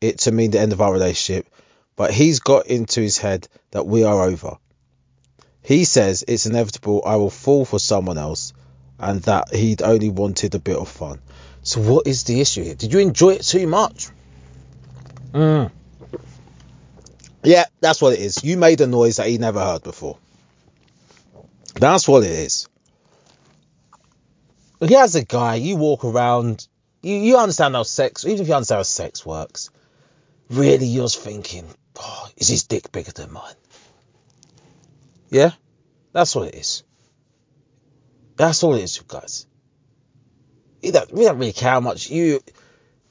it 0.00 0.20
to 0.20 0.32
mean 0.32 0.50
the 0.50 0.60
end 0.60 0.72
of 0.72 0.80
our 0.80 0.90
relationship, 0.90 1.46
but 1.96 2.12
he's 2.12 2.40
got 2.40 2.66
into 2.66 3.00
his 3.00 3.18
head 3.18 3.48
that 3.70 3.86
we 3.86 4.04
are 4.04 4.24
over. 4.24 4.56
He 5.62 5.84
says 5.84 6.24
it's 6.26 6.46
inevitable 6.46 7.02
I 7.06 7.16
will 7.16 7.30
fall 7.30 7.64
for 7.64 7.78
someone 7.78 8.18
else 8.18 8.52
and 8.98 9.22
that 9.22 9.54
he'd 9.54 9.82
only 9.82 10.10
wanted 10.10 10.54
a 10.54 10.58
bit 10.58 10.76
of 10.76 10.88
fun. 10.88 11.20
So 11.62 11.80
what 11.80 12.06
is 12.06 12.24
the 12.24 12.40
issue 12.40 12.62
here? 12.62 12.74
Did 12.74 12.92
you 12.92 12.98
enjoy 12.98 13.30
it 13.30 13.42
too 13.42 13.66
much? 13.66 14.08
Mm. 15.32 15.70
Yeah, 17.42 17.64
that's 17.80 18.00
what 18.02 18.12
it 18.12 18.20
is. 18.20 18.44
You 18.44 18.56
made 18.56 18.80
a 18.80 18.86
noise 18.86 19.16
that 19.16 19.26
he 19.26 19.38
never 19.38 19.60
heard 19.60 19.82
before. 19.82 20.18
That's 21.74 22.06
what 22.06 22.22
it 22.22 22.30
is. 22.30 22.68
He 24.80 24.94
as 24.96 25.14
a 25.14 25.24
guy, 25.24 25.54
you 25.54 25.76
walk 25.76 26.04
around 26.04 26.66
You, 27.02 27.16
you 27.16 27.36
understand 27.36 27.74
how 27.74 27.82
sex, 27.82 28.24
even 28.24 28.40
if 28.40 28.48
you 28.48 28.54
understand 28.54 28.78
how 28.78 28.82
sex 28.84 29.26
works, 29.26 29.70
really 30.48 30.86
you're 30.86 31.08
thinking, 31.08 31.66
oh, 31.98 32.28
is 32.36 32.48
his 32.48 32.64
dick 32.64 32.92
bigger 32.92 33.12
than 33.12 33.32
mine? 33.32 33.54
Yeah? 35.30 35.50
That's 36.12 36.34
what 36.34 36.48
it 36.48 36.54
is. 36.54 36.84
That's 38.36 38.62
all 38.62 38.74
it 38.74 38.82
is, 38.82 38.98
guys. 39.06 39.46
We 40.82 40.90
don't, 40.90 41.12
we 41.12 41.24
don't 41.24 41.38
really 41.38 41.52
care 41.52 41.70
how 41.70 41.80
much 41.80 42.10
you, 42.10 42.40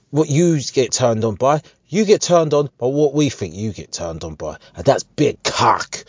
what 0.09 0.29
you 0.29 0.59
get 0.61 0.91
turned 0.91 1.23
on 1.25 1.35
by. 1.35 1.61
You 1.87 2.05
get 2.05 2.21
turned 2.21 2.53
on 2.53 2.69
by 2.77 2.87
what 2.87 3.13
we 3.13 3.29
think 3.29 3.55
you 3.55 3.71
get 3.71 3.91
turned 3.91 4.23
on 4.23 4.35
by. 4.35 4.57
And 4.75 4.85
that's 4.85 5.03
big 5.03 5.43
cock. 5.43 6.03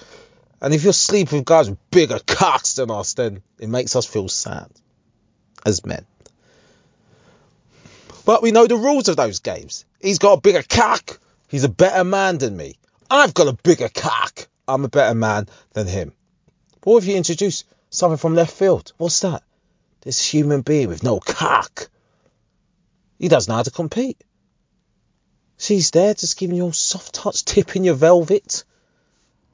And 0.61 0.73
if 0.73 0.83
you're 0.85 0.93
sleeping 0.93 1.41
with 1.41 1.47
guys 1.47 1.69
with 1.69 1.79
bigger 1.91 2.19
cocks 2.27 2.75
than 2.75 2.91
us, 2.91 3.15
then 3.15 3.43
it 3.59 3.69
makes 3.69 3.97
us 3.97 4.07
feel 4.07 4.29
sad 4.29 4.71
as 5.67 5.85
men. 5.85 6.07
But 8.25 8.43
we 8.43 8.51
know 8.51 8.67
the 8.67 8.77
rules 8.77 9.09
of 9.09 9.17
those 9.17 9.41
games. 9.41 9.85
He's 10.01 10.19
got 10.19 10.39
a 10.39 10.41
bigger 10.41 10.63
cock. 10.63 11.19
He's 11.55 11.63
a 11.63 11.69
better 11.69 12.03
man 12.03 12.39
than 12.39 12.57
me. 12.57 12.75
I've 13.09 13.33
got 13.33 13.47
a 13.47 13.53
bigger 13.53 13.89
cock. 13.89 14.49
I'm 14.67 14.85
a 14.85 14.89
better 14.89 15.15
man 15.15 15.47
than 15.73 15.87
him. 15.87 16.13
What 16.83 16.99
if 16.99 17.09
you 17.09 17.15
introduce 17.15 17.63
something 17.91 18.17
from 18.17 18.35
left 18.35 18.53
field? 18.53 18.93
What's 18.97 19.21
that? 19.21 19.45
This 20.01 20.21
human 20.21 20.63
being 20.63 20.89
with 20.89 21.05
no 21.05 21.21
cock. 21.21 21.91
He 23.21 23.29
doesn't 23.29 23.49
know 23.49 23.55
how 23.55 23.63
to 23.63 23.71
compete. 23.71 24.21
She's 25.57 25.93
there 25.93 26.13
just 26.15 26.37
giving 26.37 26.57
you 26.57 26.67
a 26.67 26.75
soft 26.75 27.15
touch, 27.15 27.45
tipping 27.45 27.85
your 27.85 27.95
velvet. 27.95 28.65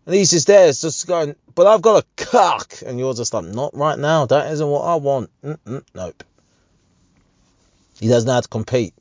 And 0.06 0.14
he's 0.14 0.30
just 0.30 0.46
there, 0.46 0.68
just 0.68 1.06
going, 1.06 1.36
but 1.54 1.66
I've 1.66 1.82
got 1.82 2.02
a 2.02 2.24
cock. 2.24 2.76
And 2.86 2.98
you're 2.98 3.12
just 3.12 3.34
like, 3.34 3.44
not 3.44 3.76
right 3.76 3.98
now. 3.98 4.24
That 4.24 4.50
isn't 4.52 4.66
what 4.66 4.86
I 4.86 4.94
want. 4.94 5.28
Mm-mm, 5.44 5.84
nope. 5.94 6.24
He 8.00 8.08
doesn't 8.08 8.26
know 8.26 8.32
how 8.32 8.40
to 8.40 8.48
compete. 8.48 8.94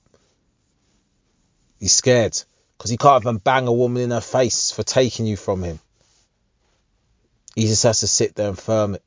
He's 1.79 1.93
scared 1.93 2.43
because 2.79 2.89
he 2.89 2.97
can't 2.97 3.21
even 3.21 3.37
bang 3.37 3.67
a 3.67 3.73
woman 3.73 4.01
in 4.03 4.11
her 4.11 4.21
face 4.21 4.71
for 4.71 4.83
taking 4.83 5.25
you 5.25 5.35
from 5.35 5.61
him. 5.61 5.79
He 7.53 7.67
just 7.67 7.83
has 7.83 7.99
to 7.99 8.07
sit 8.07 8.35
there 8.35 8.47
and 8.47 8.57
firm 8.57 8.95
it. 8.95 9.03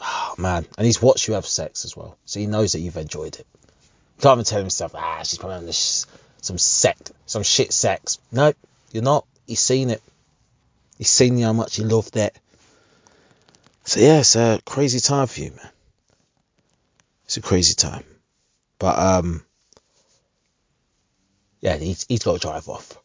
Oh, 0.00 0.34
man. 0.38 0.64
And 0.78 0.86
he's 0.86 1.02
watched 1.02 1.26
you 1.26 1.34
have 1.34 1.44
sex 1.44 1.84
as 1.84 1.96
well. 1.96 2.16
So 2.24 2.38
he 2.38 2.46
knows 2.46 2.72
that 2.72 2.78
you've 2.78 2.96
enjoyed 2.96 3.34
it. 3.34 3.46
He 4.14 4.22
can't 4.22 4.36
even 4.36 4.44
tell 4.44 4.60
himself, 4.60 4.94
ah, 4.94 5.22
she's 5.24 5.40
probably 5.40 5.54
having 5.54 5.66
this, 5.66 6.06
some 6.40 6.56
sect, 6.56 7.10
some 7.26 7.42
shit 7.42 7.72
sex. 7.72 8.20
No, 8.30 8.52
you're 8.92 9.02
not. 9.02 9.26
He's 9.48 9.58
seen 9.58 9.90
it. 9.90 10.00
He's 10.98 11.10
seen 11.10 11.36
how 11.40 11.52
much 11.52 11.80
you 11.80 11.84
loved 11.84 12.16
it. 12.16 12.38
So 13.86 13.98
yeah, 13.98 14.20
it's 14.20 14.36
a 14.36 14.60
crazy 14.64 15.00
time 15.00 15.26
for 15.26 15.40
you, 15.40 15.50
man. 15.50 15.70
It's 17.24 17.38
a 17.38 17.42
crazy 17.42 17.74
time. 17.74 18.04
But 18.78 18.98
um 18.98 19.44
yeah, 21.60 21.76
he's, 21.76 22.04
he's 22.08 22.22
got 22.22 22.34
to 22.34 22.38
drive 22.38 22.68
off. 22.68 22.98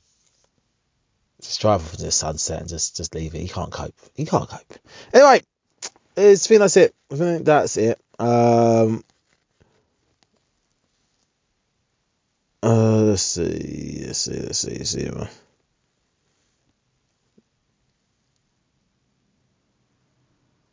Just 1.42 1.62
drive 1.62 1.82
off 1.82 1.94
into 1.94 2.06
the 2.06 2.12
sunset 2.12 2.60
and 2.60 2.70
just, 2.70 2.98
just 2.98 3.16
leave 3.16 3.34
it. 3.34 3.42
He 3.42 3.48
can't 3.48 3.72
cope. 3.72 3.96
He 4.14 4.26
can't 4.26 4.48
cope. 4.48 4.74
Anyway, 5.14 5.42
it's 6.16 6.48
think 6.48 6.60
that's 6.60 6.78
it. 6.78 6.94
I 7.12 7.16
think 7.16 7.46
that's 7.46 7.78
it. 7.78 8.00
Um 8.20 9.04
uh, 12.64 13.02
let's 13.02 13.24
see, 13.24 14.04
let's 14.06 14.20
see, 14.20 14.40
let's 14.40 14.60
see, 14.60 14.78
let's 14.78 14.92
see. 14.92 15.10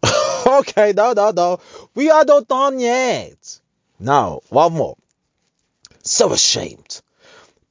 okay, 0.47 0.93
no, 0.95 1.15
no, 1.15 1.31
no. 1.31 1.61
We 1.95 2.11
are 2.11 2.27
not 2.27 2.47
done 2.47 2.79
yet. 2.79 3.61
Now, 3.99 4.41
one 4.51 4.75
more. 4.75 4.97
So 6.03 6.33
ashamed. 6.33 7.01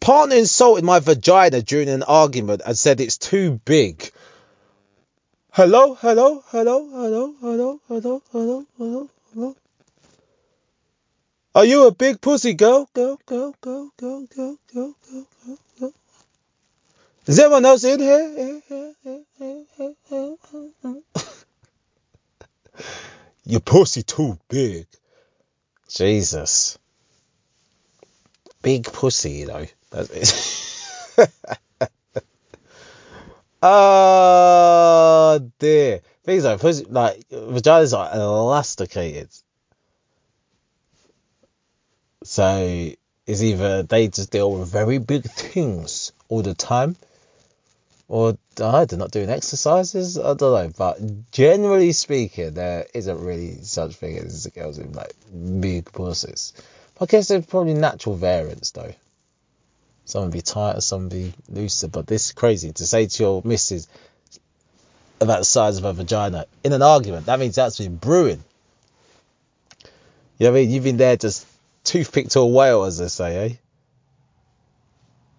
Partner 0.07 0.37
insulted 0.37 0.85
my 0.85 0.99
vagina 0.99 1.61
during 1.61 1.89
an 1.89 2.01
argument 2.01 2.61
and 2.65 2.77
said 2.77 3.01
it's 3.01 3.17
too 3.17 3.59
big. 3.65 4.09
Hello, 5.51 5.95
hello, 5.95 6.45
hello, 6.47 6.89
hello, 6.89 7.33
hello, 7.41 7.81
hello, 7.89 8.21
hello, 8.31 8.65
hello, 8.77 9.09
hello. 9.33 9.55
Are 11.53 11.65
you 11.65 11.87
a 11.87 11.91
big 11.91 12.21
pussy 12.21 12.53
girl? 12.53 12.89
Girl, 12.93 13.19
girl, 13.25 13.53
girl, 13.59 13.91
girl, 13.97 14.25
girl, 14.33 14.57
girl, 14.73 14.95
girl, 15.11 15.27
girl, 15.45 15.59
girl. 15.77 15.93
Is 17.25 17.37
anyone 17.37 17.65
else 17.65 17.83
in 17.83 17.99
here? 17.99 18.61
Your 23.45 23.59
pussy 23.59 24.03
too 24.03 24.39
big. 24.47 24.87
Jesus. 25.89 26.77
Big 28.61 28.85
pussy, 28.85 29.31
you 29.31 29.47
know. 29.47 29.65
Oh 33.61 35.39
dear. 35.59 36.01
Things 36.23 36.43
like 36.43 36.59
pussy, 36.59 36.85
like 36.89 37.27
vaginas 37.29 37.97
are 37.97 38.13
elasticated. 38.13 39.29
So 42.23 42.91
it's 43.25 43.41
either 43.41 43.83
they 43.83 44.09
just 44.09 44.31
deal 44.31 44.51
with 44.51 44.69
very 44.69 44.97
big 44.97 45.23
things 45.23 46.11
all 46.27 46.41
the 46.41 46.53
time, 46.53 46.97
or 48.09 48.37
they're 48.55 48.85
not 48.97 49.11
doing 49.11 49.29
exercises. 49.29 50.17
I 50.17 50.33
don't 50.33 50.39
know, 50.39 50.73
but 50.77 51.31
generally 51.31 51.93
speaking, 51.93 52.53
there 52.53 52.87
isn't 52.93 53.19
really 53.19 53.61
such 53.61 53.95
thing 53.95 54.17
as 54.17 54.47
girls 54.47 54.77
with 54.77 54.95
like 54.95 55.13
big 55.61 55.91
pussies. 55.93 56.51
I 56.99 57.05
guess 57.05 57.29
there's 57.29 57.45
probably 57.45 57.75
natural 57.75 58.15
variants 58.15 58.71
though. 58.71 58.93
Some 60.07 60.29
be 60.29 60.41
tighter, 60.41 60.79
some 60.79 61.09
be 61.09 61.33
looser. 61.49 61.89
But 61.89 62.07
this 62.07 62.27
is 62.27 62.31
crazy 62.31 62.71
to 62.71 62.87
say 62.87 63.07
to 63.07 63.23
your 63.23 63.41
missus 63.43 63.89
about 65.19 65.39
the 65.39 65.45
size 65.45 65.77
of 65.77 65.83
her 65.83 65.91
vagina 65.91 66.45
in 66.63 66.71
an 66.71 66.81
argument. 66.81 67.25
That 67.25 67.39
means 67.39 67.55
that's 67.55 67.77
been 67.77 67.97
brewing. 67.97 68.41
You 70.37 70.45
know 70.45 70.51
what 70.51 70.59
I 70.59 70.61
mean? 70.61 70.71
You've 70.71 70.85
been 70.85 70.95
there 70.95 71.17
just 71.17 71.45
toothpick 71.83 72.29
to 72.29 72.39
a 72.39 72.47
whale, 72.47 72.85
as 72.85 72.99
they 72.99 73.09
say, 73.09 73.37
eh? 73.37 73.55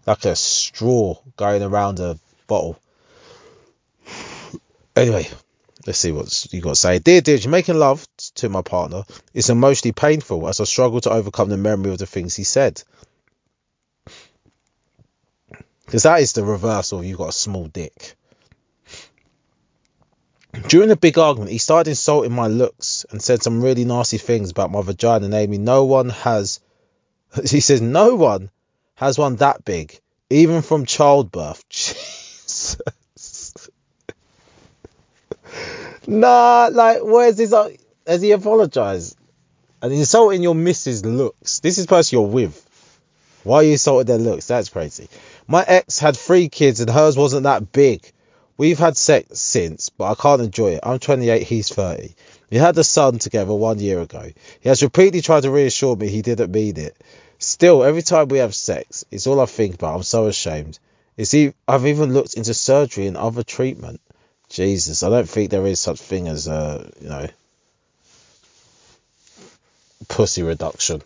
Like 0.06 0.26
a 0.26 0.36
straw 0.36 1.16
going 1.38 1.62
around 1.62 1.98
a 2.00 2.18
bottle. 2.46 2.78
Anyway, 4.94 5.28
let's 5.86 5.98
see 5.98 6.12
what 6.12 6.52
you 6.52 6.60
got 6.60 6.70
to 6.70 6.76
say. 6.76 6.98
Dear 6.98 7.22
Dear, 7.22 7.36
you're 7.36 7.50
making 7.50 7.76
love 7.78 8.06
to 8.34 8.50
my 8.50 8.60
partner 8.60 9.04
is 9.32 9.48
emotionally 9.48 9.92
painful 9.92 10.46
as 10.46 10.60
I 10.60 10.64
struggle 10.64 11.00
to 11.02 11.10
overcome 11.10 11.48
the 11.48 11.56
memory 11.56 11.90
of 11.90 11.98
the 11.98 12.06
things 12.06 12.36
he 12.36 12.44
said. 12.44 12.82
Because 15.89 16.03
that 16.03 16.20
is 16.20 16.34
the 16.34 16.45
reversal 16.45 16.99
of 16.99 17.07
you 17.07 17.16
got 17.16 17.30
a 17.30 17.32
small 17.32 17.64
dick. 17.64 18.14
During 20.68 20.91
the 20.91 20.97
big 20.97 21.16
argument, 21.16 21.51
he 21.51 21.57
started 21.57 21.89
insulting 21.89 22.34
my 22.34 22.47
looks 22.47 23.07
and 23.11 23.22
said 23.22 23.43
some 23.43 23.62
really 23.62 23.86
nasty 23.86 24.18
things 24.18 24.51
about 24.51 24.70
my 24.70 24.82
vagina, 24.82 25.28
namely, 25.28 25.57
no 25.57 25.86
one 25.86 26.11
has, 26.11 26.61
he 27.43 27.61
says, 27.61 27.80
no 27.80 28.16
one 28.16 28.51
has 28.97 29.16
one 29.16 29.36
that 29.36 29.64
big, 29.64 29.99
even 30.28 30.61
from 30.61 30.84
childbirth. 30.84 31.66
Jesus. 31.70 32.76
nah, 36.07 36.68
like, 36.70 36.99
where's 37.01 37.36
this? 37.36 37.55
Uh, 37.55 37.70
has 38.07 38.20
he 38.20 38.32
apologized? 38.32 39.16
And 39.80 39.91
insulting 39.91 40.43
your 40.43 40.55
missus' 40.55 41.03
looks. 41.03 41.61
This 41.61 41.78
is 41.78 41.86
person 41.86 42.18
you're 42.18 42.28
with. 42.28 42.62
Why 43.43 43.57
are 43.57 43.62
you 43.62 43.72
insulting 43.72 44.07
their 44.07 44.18
looks? 44.18 44.49
That's 44.49 44.68
crazy. 44.68 45.09
My 45.51 45.64
ex 45.66 45.99
had 45.99 46.14
three 46.14 46.51
kids 46.51 46.80
and 46.80 46.90
hers 46.90 47.16
wasn't 47.16 47.44
that 47.44 47.72
big. 47.72 48.12
We've 48.59 48.78
had 48.78 48.99
sex 48.99 49.40
since, 49.40 49.88
but 49.88 50.11
I 50.11 50.14
can't 50.14 50.42
enjoy 50.42 50.72
it. 50.72 50.80
I'm 50.82 50.99
28, 50.99 51.42
he's 51.42 51.70
30. 51.70 52.14
We 52.51 52.59
had 52.59 52.76
a 52.76 52.84
son 52.84 53.18
together 53.18 53.55
one 53.55 53.78
year 53.78 54.01
ago. 54.01 54.30
He 54.61 54.68
has 54.68 54.82
repeatedly 54.82 55.22
tried 55.22 55.44
to 55.44 55.51
reassure 55.51 55.96
me 55.96 56.09
he 56.09 56.20
didn't 56.20 56.53
mean 56.53 56.76
it. 56.76 56.94
Still, 57.38 57.82
every 57.82 58.03
time 58.03 58.28
we 58.28 58.38
have 58.38 58.55
sex, 58.55 59.07
it's 59.11 59.26
all 59.26 59.40
I 59.40 59.46
think 59.46 59.76
about. 59.76 59.96
I'm 59.96 60.03
so 60.03 60.26
ashamed. 60.26 60.78
It's 61.16 61.34
I've 61.66 61.86
even 61.86 62.12
looked 62.12 62.34
into 62.34 62.53
surgery 62.53 63.07
and 63.07 63.16
other 63.16 63.42
treatment. 63.42 64.01
Jesus, 64.51 65.03
I 65.03 65.09
don't 65.09 65.28
think 65.28 65.51
there 65.51 65.66
is 65.66 65.80
such 65.80 66.01
thing 66.01 66.28
as, 66.28 66.46
uh, 66.46 66.90
you 67.01 67.09
know, 67.09 67.28
pussy 70.09 70.42
reduction. 70.42 71.03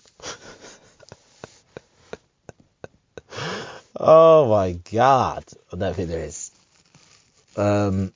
Oh 4.05 4.49
my 4.49 4.73
god. 4.73 5.45
I 5.73 5.77
don't 5.77 5.95
think 5.95 6.09
there 6.09 6.25
is. 6.25 6.51
Um, 7.57 8.13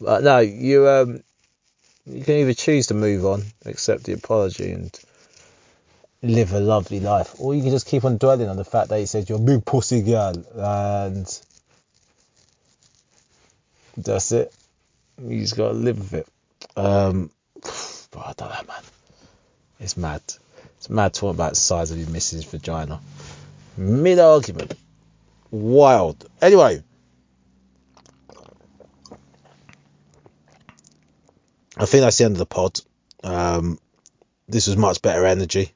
but 0.00 0.24
no, 0.24 0.38
you 0.40 0.88
um, 0.88 1.22
you 2.04 2.24
can 2.24 2.34
either 2.34 2.54
choose 2.54 2.88
to 2.88 2.94
move 2.94 3.24
on, 3.24 3.44
accept 3.64 4.04
the 4.04 4.12
apology, 4.12 4.72
and 4.72 4.98
live 6.20 6.52
a 6.52 6.58
lovely 6.58 6.98
life, 6.98 7.36
or 7.38 7.54
you 7.54 7.62
can 7.62 7.70
just 7.70 7.86
keep 7.86 8.04
on 8.04 8.16
dwelling 8.16 8.48
on 8.48 8.56
the 8.56 8.64
fact 8.64 8.88
that 8.88 8.98
he 8.98 9.06
said 9.06 9.28
you're 9.28 9.38
a 9.38 9.42
big 9.42 9.64
pussy 9.64 10.02
girl, 10.02 10.34
and 10.56 11.40
that's 13.96 14.32
it. 14.32 14.52
You 15.22 15.40
just 15.40 15.56
gotta 15.56 15.74
live 15.74 15.98
with 15.98 16.14
it. 16.14 16.28
Um, 16.76 17.30
but 18.10 18.18
I 18.26 18.32
don't 18.36 18.48
know, 18.48 18.66
man. 18.66 18.82
It's 19.78 19.96
mad. 19.96 20.22
It's 20.78 20.90
mad 20.90 21.14
talking 21.14 21.36
about 21.36 21.50
the 21.50 21.60
size 21.60 21.92
of 21.92 21.98
your 21.98 22.08
missus' 22.08 22.44
vagina. 22.44 23.00
Mid 23.76 24.18
argument. 24.18 24.74
Wild. 25.50 26.28
Anyway. 26.40 26.82
I 31.76 31.86
think 31.86 32.02
that's 32.02 32.18
the 32.18 32.24
end 32.24 32.34
of 32.34 32.38
the 32.38 32.46
pod. 32.46 32.80
Um, 33.24 33.78
this 34.48 34.66
was 34.66 34.76
much 34.76 35.02
better 35.02 35.24
energy. 35.24 35.72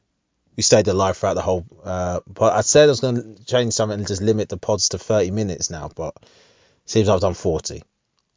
We 0.56 0.62
stayed 0.62 0.86
alive 0.88 1.16
throughout 1.16 1.34
the 1.34 1.42
whole 1.42 1.66
uh, 1.82 2.20
pod. 2.34 2.52
I 2.52 2.60
said 2.60 2.84
I 2.84 2.92
was 2.92 3.00
going 3.00 3.36
to 3.36 3.44
change 3.44 3.72
something 3.72 3.98
and 3.98 4.06
just 4.06 4.22
limit 4.22 4.48
the 4.48 4.56
pods 4.56 4.90
to 4.90 4.98
30 4.98 5.30
minutes 5.30 5.70
now, 5.70 5.90
but 5.94 6.14
seems 6.84 7.08
I've 7.08 7.20
done 7.20 7.34
40. 7.34 7.82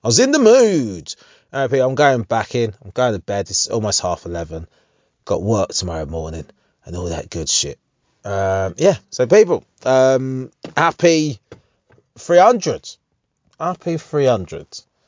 I 0.04 0.08
was 0.08 0.20
in 0.20 0.32
the 0.32 0.40
mood. 0.40 1.14
Right, 1.52 1.74
I'm 1.74 1.96
going 1.96 2.24
back 2.24 2.56
in. 2.56 2.74
I'm 2.84 2.92
going 2.92 3.14
to 3.14 3.20
bed. 3.20 3.50
It's 3.50 3.68
almost 3.68 4.02
half 4.02 4.26
11. 4.26 4.68
Got 5.26 5.42
work 5.42 5.70
tomorrow 5.70 6.06
morning 6.06 6.46
and 6.86 6.96
all 6.96 7.06
that 7.06 7.30
good 7.30 7.50
shit. 7.50 7.80
Um, 8.24 8.76
yeah, 8.78 8.96
so 9.10 9.26
people, 9.26 9.64
um, 9.86 10.52
happy 10.76 11.40
300. 12.18 12.90
Happy 13.60 13.98
300. 13.98 14.68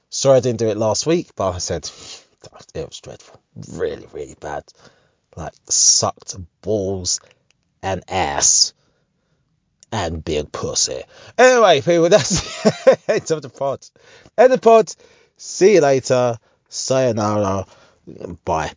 Sorry 0.10 0.38
I 0.38 0.40
didn't 0.40 0.60
do 0.60 0.70
it 0.70 0.78
last 0.78 1.06
week, 1.06 1.32
but 1.36 1.52
I 1.52 1.58
said 1.58 1.90
it 2.76 2.88
was 2.88 3.00
dreadful. 3.02 3.42
Really, 3.72 4.08
really 4.12 4.36
bad. 4.40 4.64
Like, 5.36 5.54
sucked 5.70 6.36
balls 6.62 7.20
and 7.82 8.04
ass 8.10 8.74
and 9.92 10.24
big 10.24 10.52
pussy. 10.52 11.04
Anyway, 11.38 11.82
people, 11.82 12.10
that's 12.10 12.64
the 12.64 13.00
end 13.08 13.32
of 13.32 13.42
the 13.42 13.50
pod. 13.50 13.86
End 14.38 14.54
of 14.54 14.62
the 14.62 14.64
pod. 14.64 14.94
See 15.38 15.76
you 15.76 15.82
later. 15.82 16.38
Sayonara. 16.70 17.66
Bye. 18.46 18.72